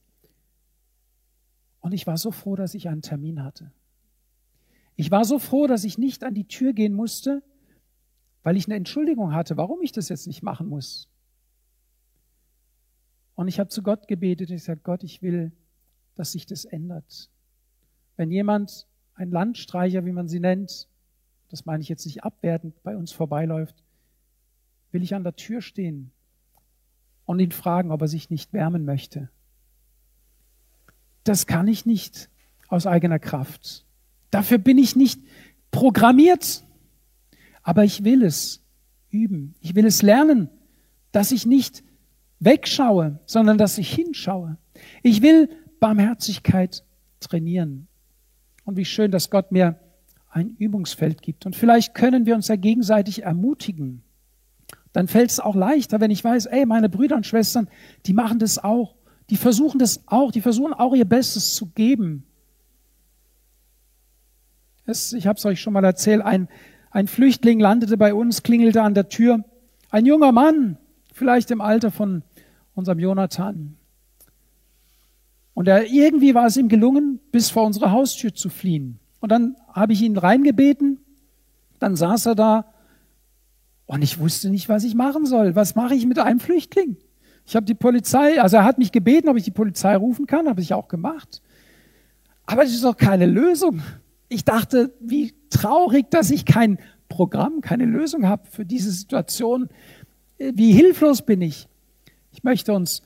und 1.85 1.93
ich 1.93 2.07
war 2.07 2.17
so 2.17 2.31
froh, 2.31 2.57
dass 2.57 2.73
ich 2.73 2.89
einen 2.89 3.03
Termin 3.03 3.45
hatte. 3.45 3.71
Ich 4.97 5.11
war 5.11 5.27
so 5.27 5.39
froh, 5.39 5.67
dass 5.67 5.85
ich 5.85 5.99
nicht 5.99 6.25
an 6.25 6.33
die 6.33 6.49
Tür 6.49 6.73
gehen 6.73 6.95
musste, 6.95 7.43
weil 8.43 8.57
ich 8.57 8.65
eine 8.65 8.77
Entschuldigung 8.77 9.35
hatte, 9.35 9.59
warum 9.59 9.83
ich 9.83 9.93
das 9.93 10.09
jetzt 10.09 10.27
nicht 10.27 10.43
machen 10.43 10.67
muss. 10.67 11.11
Und 13.35 13.49
ich 13.49 13.61
habe 13.61 13.69
zu 13.69 13.83
Gott 13.83 14.09
gebetet 14.09 14.49
und 14.49 14.57
gesagt, 14.57 14.83
Gott, 14.83 15.05
ich 15.05 15.21
will, 15.21 15.53
dass 16.15 16.33
sich 16.33 16.47
das 16.47 16.65
ändert. 16.65 17.29
Wenn 18.17 18.31
jemand, 18.31 18.87
ein 19.13 19.31
Landstreicher, 19.31 20.07
wie 20.07 20.13
man 20.13 20.27
sie 20.27 20.41
nennt, 20.41 20.89
das 21.51 21.67
meine 21.67 21.83
ich 21.83 21.91
jetzt 21.91 22.07
nicht 22.07 22.25
abwertend, 22.25 22.83
bei 22.83 22.97
uns 22.97 23.13
vorbeiläuft, 23.13 23.85
will 24.91 25.03
ich 25.03 25.15
an 25.15 25.23
der 25.23 25.37
Tür 25.37 25.61
stehen 25.61 26.13
und 27.27 27.41
ihn 27.41 27.53
fragen, 27.53 27.91
ob 27.91 28.01
er 28.01 28.09
sich 28.09 28.31
nicht 28.31 28.55
wärmen 28.55 28.87
möchte 28.87 29.29
das 31.25 31.47
kann 31.47 31.69
ich 31.69 31.87
nicht 31.87 32.29
aus 32.69 32.87
eigener 32.87 33.19
Kraft. 33.19 33.85
Dafür 34.31 34.59
bin 34.59 34.79
ich 34.79 34.97
nicht 34.97 35.21
programmiert. 35.71 36.65
Aber 37.63 37.85
ich 37.85 38.05
will 38.05 38.23
es 38.23 38.63
üben. 39.11 39.55
Ich 39.61 39.75
will 39.75 39.87
es 39.87 40.03
lernen, 40.03 40.51
dass 41.13 41.33
ich 41.33 41.47
nicht 41.47 41.83
wegschaue, 42.39 43.19
sondern 43.27 43.59
dass 43.59 43.79
ich 43.79 43.93
hinschaue. 43.93 44.59
Ich 45.03 45.23
will 45.23 45.49
Barmherzigkeit 45.81 46.85
trainieren. 47.21 47.89
Und 48.65 48.77
wie 48.77 48.85
schön, 48.85 49.11
dass 49.11 49.31
Gott 49.31 49.51
mir 49.51 49.81
ein 50.31 50.57
Übungsfeld 50.59 51.23
gibt. 51.23 51.47
Und 51.47 51.57
vielleicht 51.57 51.95
können 51.95 52.27
wir 52.27 52.35
uns 52.35 52.49
ja 52.49 52.57
gegenseitig 52.57 53.23
ermutigen. 53.23 54.03
Dann 54.93 55.09
fällt 55.09 55.31
es 55.31 55.41
auch 55.41 55.55
leichter, 55.55 56.01
wenn 56.01 56.11
ich 56.11 56.23
weiß, 56.23 56.47
ey, 56.47 56.67
meine 56.67 56.89
Brüder 56.89 57.17
und 57.17 57.27
Schwestern, 57.27 57.69
die 58.07 58.13
machen 58.13 58.39
das 58.39 58.63
auch 58.63 58.95
die 59.31 59.37
versuchen 59.37 59.79
das 59.79 60.03
auch, 60.07 60.33
die 60.33 60.41
versuchen 60.41 60.73
auch 60.73 60.95
ihr 60.95 61.05
Bestes 61.05 61.55
zu 61.55 61.67
geben. 61.67 62.25
Es, 64.87 65.13
ich 65.13 65.27
habe 65.27 65.39
es 65.39 65.45
euch 65.47 65.61
schon 65.61 65.73
mal 65.73 65.85
erzählt, 65.85 66.23
ein, 66.23 66.49
ein 66.91 67.07
Flüchtling 67.07 67.59
landete 67.59 67.97
bei 67.97 68.13
uns, 68.13 68.43
klingelte 68.43 68.83
an 68.83 68.95
der 68.95 69.09
Tür. 69.09 69.45
Ein 69.91 70.07
junger 70.07 70.33
Mann, 70.33 70.77
vielleicht 71.13 71.51
im 71.51 71.61
Alter 71.61 71.91
von 71.91 72.23
unserem 72.75 72.99
Jonathan. 72.99 73.77
Und 75.55 75.69
er, 75.69 75.87
irgendwie 75.87 76.35
war 76.35 76.47
es 76.47 76.57
ihm 76.57 76.69
gelungen, 76.69 77.21
bis 77.33 77.51
vor 77.51 77.65
unsere 77.65 77.93
Haustür 77.93 78.35
zu 78.35 78.51
fliehen. 78.51 78.99
Und 79.21 79.31
dann 79.31 79.57
habe 79.73 79.93
ich 79.93 80.03
ihn 80.03 80.19
reingebeten, 80.19 80.99
dann 81.79 81.97
saß 81.97 82.27
er 82.27 82.35
da 82.35 82.75
und 83.87 84.03
ich 84.03 84.19
wusste 84.19 84.51
nicht, 84.51 84.69
was 84.69 84.85
ich 84.85 84.95
machen 84.95 85.27
soll. 85.27 85.55
Was 85.55 85.75
mache 85.75 85.95
ich 85.95 86.07
mit 86.07 86.19
einem 86.19 86.41
Flüchtling? 86.41 86.97
Ich 87.47 87.57
habe 87.57 87.67
die 87.67 87.75
Polizei, 87.75 88.41
also 88.41 88.57
er 88.57 88.65
hat 88.65 88.79
mich 88.79 88.93
gebeten, 88.93 89.29
ob 89.29 89.37
ich 89.37 89.45
die 89.45 89.51
Polizei 89.51 89.97
rufen 89.97 90.27
kann, 90.27 90.49
habe 90.49 90.61
ich 90.61 90.73
auch 90.73 90.89
gemacht. 90.89 91.43
Aber 92.47 92.63
das 92.63 92.73
ist 92.73 92.85
doch 92.85 92.97
keine 92.97 93.27
Lösung. 93.27 93.83
Ich 94.29 94.45
dachte, 94.45 94.93
wie 95.01 95.35
traurig, 95.51 96.11
dass 96.11 96.31
ich 96.31 96.45
kein 96.45 96.79
Programm, 97.09 97.61
keine 97.61 97.85
Lösung 97.85 98.27
habe 98.27 98.47
für 98.51 98.65
diese 98.65 98.91
Situation. 98.91 99.69
Wie 100.39 100.73
hilflos 100.73 101.23
bin 101.23 101.43
ich. 101.43 101.69
Ich 102.33 102.43
möchte 102.43 102.73
uns 102.73 103.03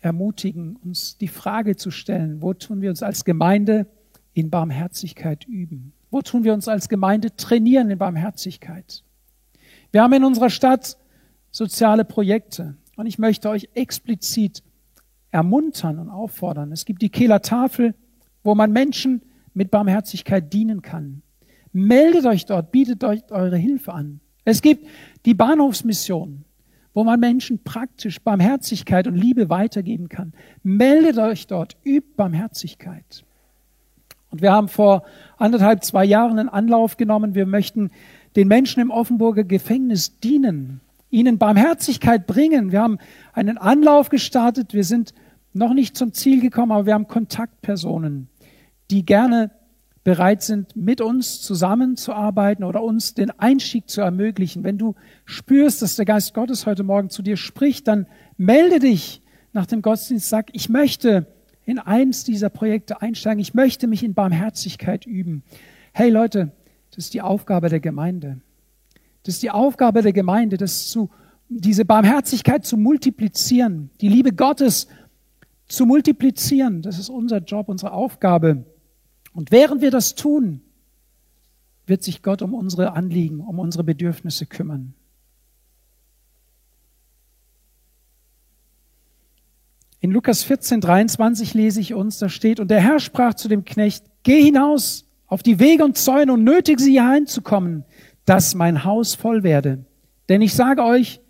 ermutigen, 0.00 0.76
uns 0.76 1.18
die 1.18 1.28
Frage 1.28 1.76
zu 1.76 1.90
stellen, 1.90 2.40
wo 2.40 2.54
tun 2.54 2.80
wir 2.80 2.90
uns 2.90 3.02
als 3.02 3.24
Gemeinde 3.24 3.86
in 4.32 4.50
Barmherzigkeit 4.50 5.46
üben? 5.46 5.92
Wo 6.10 6.22
tun 6.22 6.44
wir 6.44 6.54
uns 6.54 6.68
als 6.68 6.88
Gemeinde 6.88 7.36
trainieren 7.36 7.90
in 7.90 7.98
Barmherzigkeit? 7.98 9.04
Wir 9.92 10.02
haben 10.02 10.12
in 10.12 10.24
unserer 10.24 10.50
Stadt 10.50 10.96
soziale 11.50 12.04
Projekte 12.04 12.76
und 12.96 13.06
ich 13.06 13.18
möchte 13.18 13.48
euch 13.48 13.68
explizit 13.74 14.62
ermuntern 15.30 15.98
und 15.98 16.10
auffordern. 16.10 16.72
Es 16.72 16.84
gibt 16.84 17.02
die 17.02 17.08
Kehler 17.08 17.42
Tafel, 17.42 17.94
wo 18.42 18.54
man 18.54 18.72
Menschen 18.72 19.22
mit 19.54 19.70
Barmherzigkeit 19.70 20.52
dienen 20.52 20.82
kann. 20.82 21.22
Meldet 21.72 22.26
euch 22.26 22.44
dort, 22.46 22.70
bietet 22.70 23.02
euch 23.02 23.22
eure 23.30 23.56
Hilfe 23.56 23.92
an. 23.92 24.20
Es 24.44 24.60
gibt 24.60 24.86
die 25.24 25.34
Bahnhofsmission, 25.34 26.44
wo 26.92 27.04
man 27.04 27.18
Menschen 27.18 27.62
praktisch 27.64 28.20
Barmherzigkeit 28.20 29.06
und 29.06 29.14
Liebe 29.14 29.48
weitergeben 29.48 30.08
kann. 30.08 30.34
Meldet 30.62 31.18
euch 31.18 31.46
dort, 31.46 31.76
übt 31.84 32.14
Barmherzigkeit. 32.16 33.24
Und 34.30 34.42
wir 34.42 34.52
haben 34.52 34.68
vor 34.68 35.04
anderthalb, 35.38 35.84
zwei 35.84 36.04
Jahren 36.04 36.38
einen 36.38 36.48
Anlauf 36.48 36.96
genommen. 36.96 37.34
Wir 37.34 37.46
möchten 37.46 37.90
den 38.36 38.48
Menschen 38.48 38.80
im 38.80 38.90
Offenburger 38.90 39.44
Gefängnis 39.44 40.18
dienen, 40.20 40.80
ihnen 41.12 41.38
Barmherzigkeit 41.38 42.26
bringen. 42.26 42.72
Wir 42.72 42.80
haben 42.80 42.98
einen 43.32 43.58
Anlauf 43.58 44.08
gestartet. 44.08 44.74
Wir 44.74 44.82
sind 44.82 45.12
noch 45.52 45.74
nicht 45.74 45.96
zum 45.96 46.12
Ziel 46.12 46.40
gekommen, 46.40 46.72
aber 46.72 46.86
wir 46.86 46.94
haben 46.94 47.06
Kontaktpersonen, 47.06 48.28
die 48.90 49.04
gerne 49.04 49.50
bereit 50.04 50.42
sind, 50.42 50.74
mit 50.74 51.00
uns 51.00 51.42
zusammenzuarbeiten 51.42 52.64
oder 52.64 52.82
uns 52.82 53.14
den 53.14 53.30
Einstieg 53.30 53.88
zu 53.88 54.00
ermöglichen. 54.00 54.64
Wenn 54.64 54.78
du 54.78 54.94
spürst, 55.24 55.82
dass 55.82 55.94
der 55.94 56.06
Geist 56.06 56.34
Gottes 56.34 56.66
heute 56.66 56.82
Morgen 56.82 57.08
zu 57.08 57.22
dir 57.22 57.36
spricht, 57.36 57.86
dann 57.86 58.06
melde 58.36 58.80
dich 58.80 59.22
nach 59.52 59.66
dem 59.66 59.82
Gottesdienst, 59.82 60.28
sag, 60.28 60.48
ich 60.54 60.68
möchte 60.68 61.26
in 61.64 61.78
eins 61.78 62.24
dieser 62.24 62.48
Projekte 62.48 63.02
einsteigen, 63.02 63.38
ich 63.38 63.54
möchte 63.54 63.86
mich 63.86 64.02
in 64.02 64.14
Barmherzigkeit 64.14 65.06
üben. 65.06 65.44
Hey 65.92 66.10
Leute, 66.10 66.50
das 66.90 67.04
ist 67.04 67.14
die 67.14 67.22
Aufgabe 67.22 67.68
der 67.68 67.80
Gemeinde. 67.80 68.40
Das 69.22 69.34
ist 69.34 69.42
die 69.42 69.50
Aufgabe 69.50 70.02
der 70.02 70.12
Gemeinde, 70.12 70.56
das 70.56 70.88
zu, 70.88 71.10
diese 71.48 71.84
Barmherzigkeit 71.84 72.64
zu 72.64 72.76
multiplizieren, 72.76 73.90
die 74.00 74.08
Liebe 74.08 74.32
Gottes 74.32 74.88
zu 75.68 75.86
multiplizieren. 75.86 76.82
Das 76.82 76.98
ist 76.98 77.08
unser 77.08 77.38
Job, 77.38 77.68
unsere 77.68 77.92
Aufgabe. 77.92 78.64
Und 79.32 79.50
während 79.50 79.80
wir 79.80 79.90
das 79.90 80.14
tun, 80.14 80.60
wird 81.86 82.02
sich 82.02 82.22
Gott 82.22 82.42
um 82.42 82.54
unsere 82.54 82.92
Anliegen, 82.92 83.40
um 83.40 83.58
unsere 83.58 83.84
Bedürfnisse 83.84 84.46
kümmern. 84.46 84.94
In 90.00 90.10
Lukas 90.10 90.42
14, 90.42 90.80
23 90.80 91.54
lese 91.54 91.80
ich 91.80 91.94
uns, 91.94 92.18
da 92.18 92.28
steht, 92.28 92.58
und 92.58 92.72
der 92.72 92.80
Herr 92.80 92.98
sprach 92.98 93.34
zu 93.34 93.48
dem 93.48 93.64
Knecht, 93.64 94.04
geh 94.24 94.42
hinaus 94.42 95.06
auf 95.28 95.44
die 95.44 95.60
Wege 95.60 95.84
und 95.84 95.96
Zäune 95.96 96.32
und 96.32 96.42
nötige 96.42 96.82
sie 96.82 97.00
hereinzukommen, 97.00 97.84
dass 98.24 98.54
mein 98.54 98.84
Haus 98.84 99.14
voll 99.14 99.42
werde. 99.42 99.84
Denn 100.28 100.42
ich 100.42 100.54
sage 100.54 100.82
euch, 100.82 101.20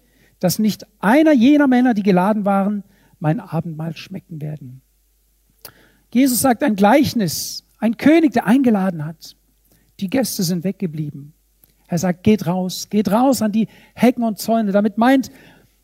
dass 0.40 0.58
nicht 0.58 0.86
einer 1.00 1.32
jener 1.32 1.66
Männer, 1.66 1.94
die 1.94 2.02
geladen 2.02 2.44
waren, 2.44 2.84
mein 3.18 3.40
Abendmahl 3.40 3.96
schmecken 3.96 4.40
werden. 4.40 4.82
Jesus 6.12 6.40
sagt 6.40 6.62
ein 6.62 6.76
Gleichnis, 6.76 7.64
ein 7.78 7.96
König, 7.96 8.32
der 8.32 8.46
eingeladen 8.46 9.04
hat. 9.04 9.36
Die 10.00 10.10
Gäste 10.10 10.42
sind 10.42 10.64
weggeblieben. 10.64 11.32
Er 11.86 11.98
sagt, 11.98 12.22
geht 12.22 12.46
raus, 12.46 12.88
geht 12.90 13.10
raus 13.10 13.42
an 13.42 13.52
die 13.52 13.68
Hecken 13.94 14.24
und 14.24 14.38
Zäune. 14.38 14.72
Damit 14.72 14.98
meint 14.98 15.30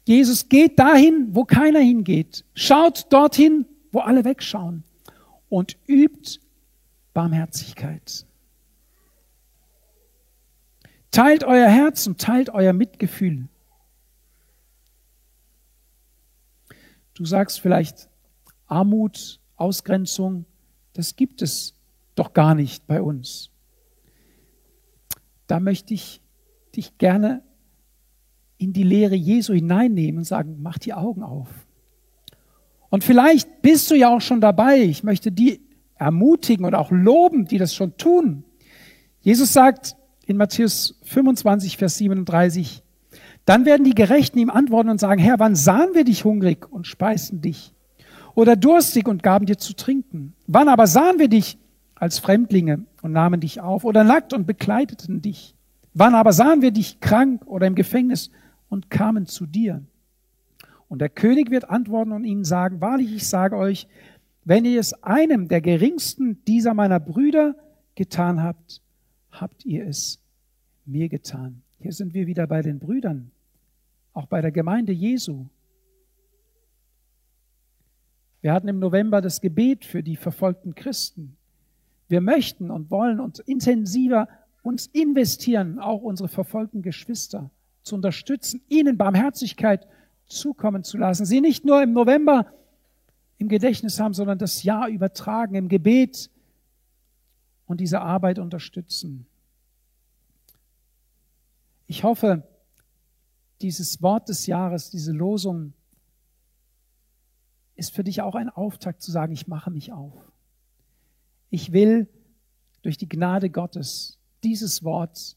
Jesus, 0.05 0.49
geht 0.49 0.79
dahin, 0.79 1.29
wo 1.33 1.45
keiner 1.45 1.81
hingeht. 1.81 2.45
Schaut 2.55 3.13
dorthin, 3.13 3.67
wo 3.93 4.01
alle 4.01 4.25
wegschauen. 4.25 4.85
Und 5.51 5.77
übt 5.87 6.41
Barmherzigkeit. 7.13 8.25
Teilt 11.11 11.45
euer 11.45 11.69
Herz 11.69 12.07
und 12.07 12.21
teilt 12.21 12.51
euer 12.51 12.73
Mitgefühl. 12.73 13.49
Du 17.15 17.25
sagst 17.25 17.61
vielleicht 17.61 18.09
Armut, 18.67 19.41
Ausgrenzung, 19.57 20.45
das 20.93 21.17
gibt 21.17 21.43
es 21.43 21.75
doch 22.15 22.33
gar 22.33 22.55
nicht 22.55 22.87
bei 22.87 23.03
uns. 23.03 23.51
Da 25.47 25.61
möchte 25.61 25.95
ich 25.95 26.21
dich 26.77 26.99
gerne 26.99 27.43
in 28.59 28.73
die 28.73 28.83
Lehre 28.83 29.15
Jesu 29.15 29.55
hineinnehmen 29.55 30.19
und 30.19 30.25
sagen, 30.25 30.59
mach 30.61 30.79
die 30.79 30.93
Augen 30.93 31.23
auf. 31.23 31.49
Und 32.91 33.05
vielleicht 33.05 33.63
bist 33.63 33.91
du 33.91 33.95
ja 33.95 34.15
auch 34.15 34.21
schon 34.21 34.41
dabei. 34.41 34.79
Ich 34.83 35.03
möchte 35.03 35.33
die 35.33 35.61
ermutigen 35.95 36.65
und 36.65 36.75
auch 36.75 36.91
loben, 36.91 37.47
die 37.47 37.59
das 37.59 37.75
schon 37.75 37.97
tun. 37.97 38.45
Jesus 39.21 39.53
sagt 39.53 39.97
in 40.29 40.37
Matthäus 40.37 40.95
25, 41.05 41.79
Vers 41.79 41.97
37, 41.97 42.83
dann 43.47 43.65
werden 43.65 43.85
die 43.85 43.95
Gerechten 43.95 44.39
ihm 44.39 44.51
antworten 44.51 44.91
und 44.91 45.01
sagen, 45.01 45.21
Herr, 45.21 45.39
wann 45.39 45.57
sahen 45.57 45.95
wir 45.95 46.05
dich 46.05 46.25
hungrig 46.25 46.71
und 46.71 46.87
speisten 46.87 47.41
dich? 47.41 47.73
Oder 48.35 48.55
durstig 48.55 49.09
und 49.09 49.23
gaben 49.23 49.47
dir 49.47 49.57
zu 49.57 49.73
trinken? 49.73 50.35
Wann 50.47 50.69
aber 50.69 50.87
sahen 50.87 51.19
wir 51.19 51.29
dich 51.29 51.57
als 51.95 52.19
Fremdlinge 52.19 52.85
und 53.01 53.13
nahmen 53.13 53.41
dich 53.41 53.63
auf? 53.63 53.85
Oder 53.85 54.05
nackt 54.05 54.35
und 54.35 54.47
bekleideten 54.47 55.23
dich? 55.23 55.55
Wann 55.95 56.15
aber 56.15 56.35
sahen 56.35 56.61
wir 56.61 56.73
dich 56.73 57.01
krank 57.01 57.47
oder 57.47 57.67
im 57.67 57.75
Gefängnis 57.75 58.31
und 58.69 58.91
kamen 58.91 59.25
zu 59.25 59.47
dir? 59.47 59.83
Und 60.89 61.01
der 61.01 61.09
König 61.09 61.51
wird 61.51 61.71
antworten 61.71 62.13
und 62.13 62.25
ihnen 62.25 62.45
sagen, 62.45 62.83
wahrlich, 62.83 63.15
ich 63.15 63.27
sage 63.27 63.57
euch, 63.57 63.89
wenn 64.45 64.67
ihr 64.67 64.79
es 64.79 64.93
einem 65.03 65.49
der 65.49 65.63
geringsten 65.63 66.45
dieser 66.45 66.75
meiner 66.75 67.01
Brüder 67.01 67.55
getan 67.95 68.43
habt, 68.43 68.83
habt 69.41 69.65
ihr 69.65 69.87
es 69.87 70.21
mir 70.85 71.09
getan. 71.09 71.63
Hier 71.81 71.93
sind 71.93 72.15
wir 72.15 72.27
wieder 72.27 72.47
bei 72.47 72.63
den 72.63 72.79
Brüdern, 72.79 73.31
auch 74.13 74.27
bei 74.27 74.41
der 74.41 74.53
Gemeinde 74.53 74.93
Jesu. 74.93 75.47
Wir 78.41 78.53
hatten 78.53 78.69
im 78.69 78.79
November 78.79 79.21
das 79.21 79.41
Gebet 79.41 79.85
für 79.85 80.03
die 80.03 80.17
verfolgten 80.17 80.75
Christen. 80.75 81.37
Wir 82.09 82.21
möchten 82.21 82.71
und 82.71 82.91
wollen 82.91 83.21
uns 83.21 83.39
intensiver 83.41 84.29
uns 84.63 84.87
investieren, 84.87 85.79
auch 85.79 86.03
unsere 86.03 86.29
verfolgten 86.29 86.83
Geschwister 86.83 87.51
zu 87.83 87.95
unterstützen, 87.95 88.61
ihnen 88.69 88.99
Barmherzigkeit 88.99 89.87
zukommen 90.27 90.85
zu 90.85 90.99
lassen, 90.99 91.25
sie 91.25 91.41
nicht 91.41 91.65
nur 91.65 91.83
im 91.83 91.93
November 91.93 92.47
im 93.39 93.49
Gedächtnis 93.49 93.99
haben, 93.99 94.15
sondern 94.15 94.39
das 94.39 94.63
Jahr 94.63 94.89
übertragen, 94.89 95.55
im 95.55 95.69
Gebet 95.69 96.31
und 97.69 97.81
diese 97.81 98.01
Arbeit 98.01 98.41
unterstützen. 98.41 99.27
Ich 101.87 102.03
hoffe, 102.03 102.43
dieses 103.61 104.03
Wort 104.03 104.29
des 104.29 104.47
Jahres, 104.47 104.91
diese 104.91 105.13
Losung, 105.13 105.75
ist 107.77 107.95
für 107.95 108.03
dich 108.03 108.23
auch 108.23 108.35
ein 108.35 108.49
Auftakt 108.49 109.03
zu 109.03 109.13
sagen, 109.13 109.33
ich 109.33 109.47
mache 109.47 109.71
mich 109.71 109.93
auf. 109.93 110.15
Ich 111.51 111.73
will 111.73 112.09
durch 112.83 112.97
die 112.97 113.09
Gnade 113.09 113.51
Gottes 113.51 114.19
dieses 114.43 114.83
Wort 114.83 115.37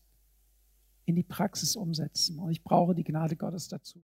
in 1.06 1.16
die 1.16 1.24
Praxis 1.24 1.76
umsetzen 1.76 2.40
und 2.40 2.52
ich 2.52 2.64
brauche 2.64 2.96
die 2.96 3.04
Gnade 3.04 3.36
Gottes 3.36 3.68
dazu. 3.68 4.00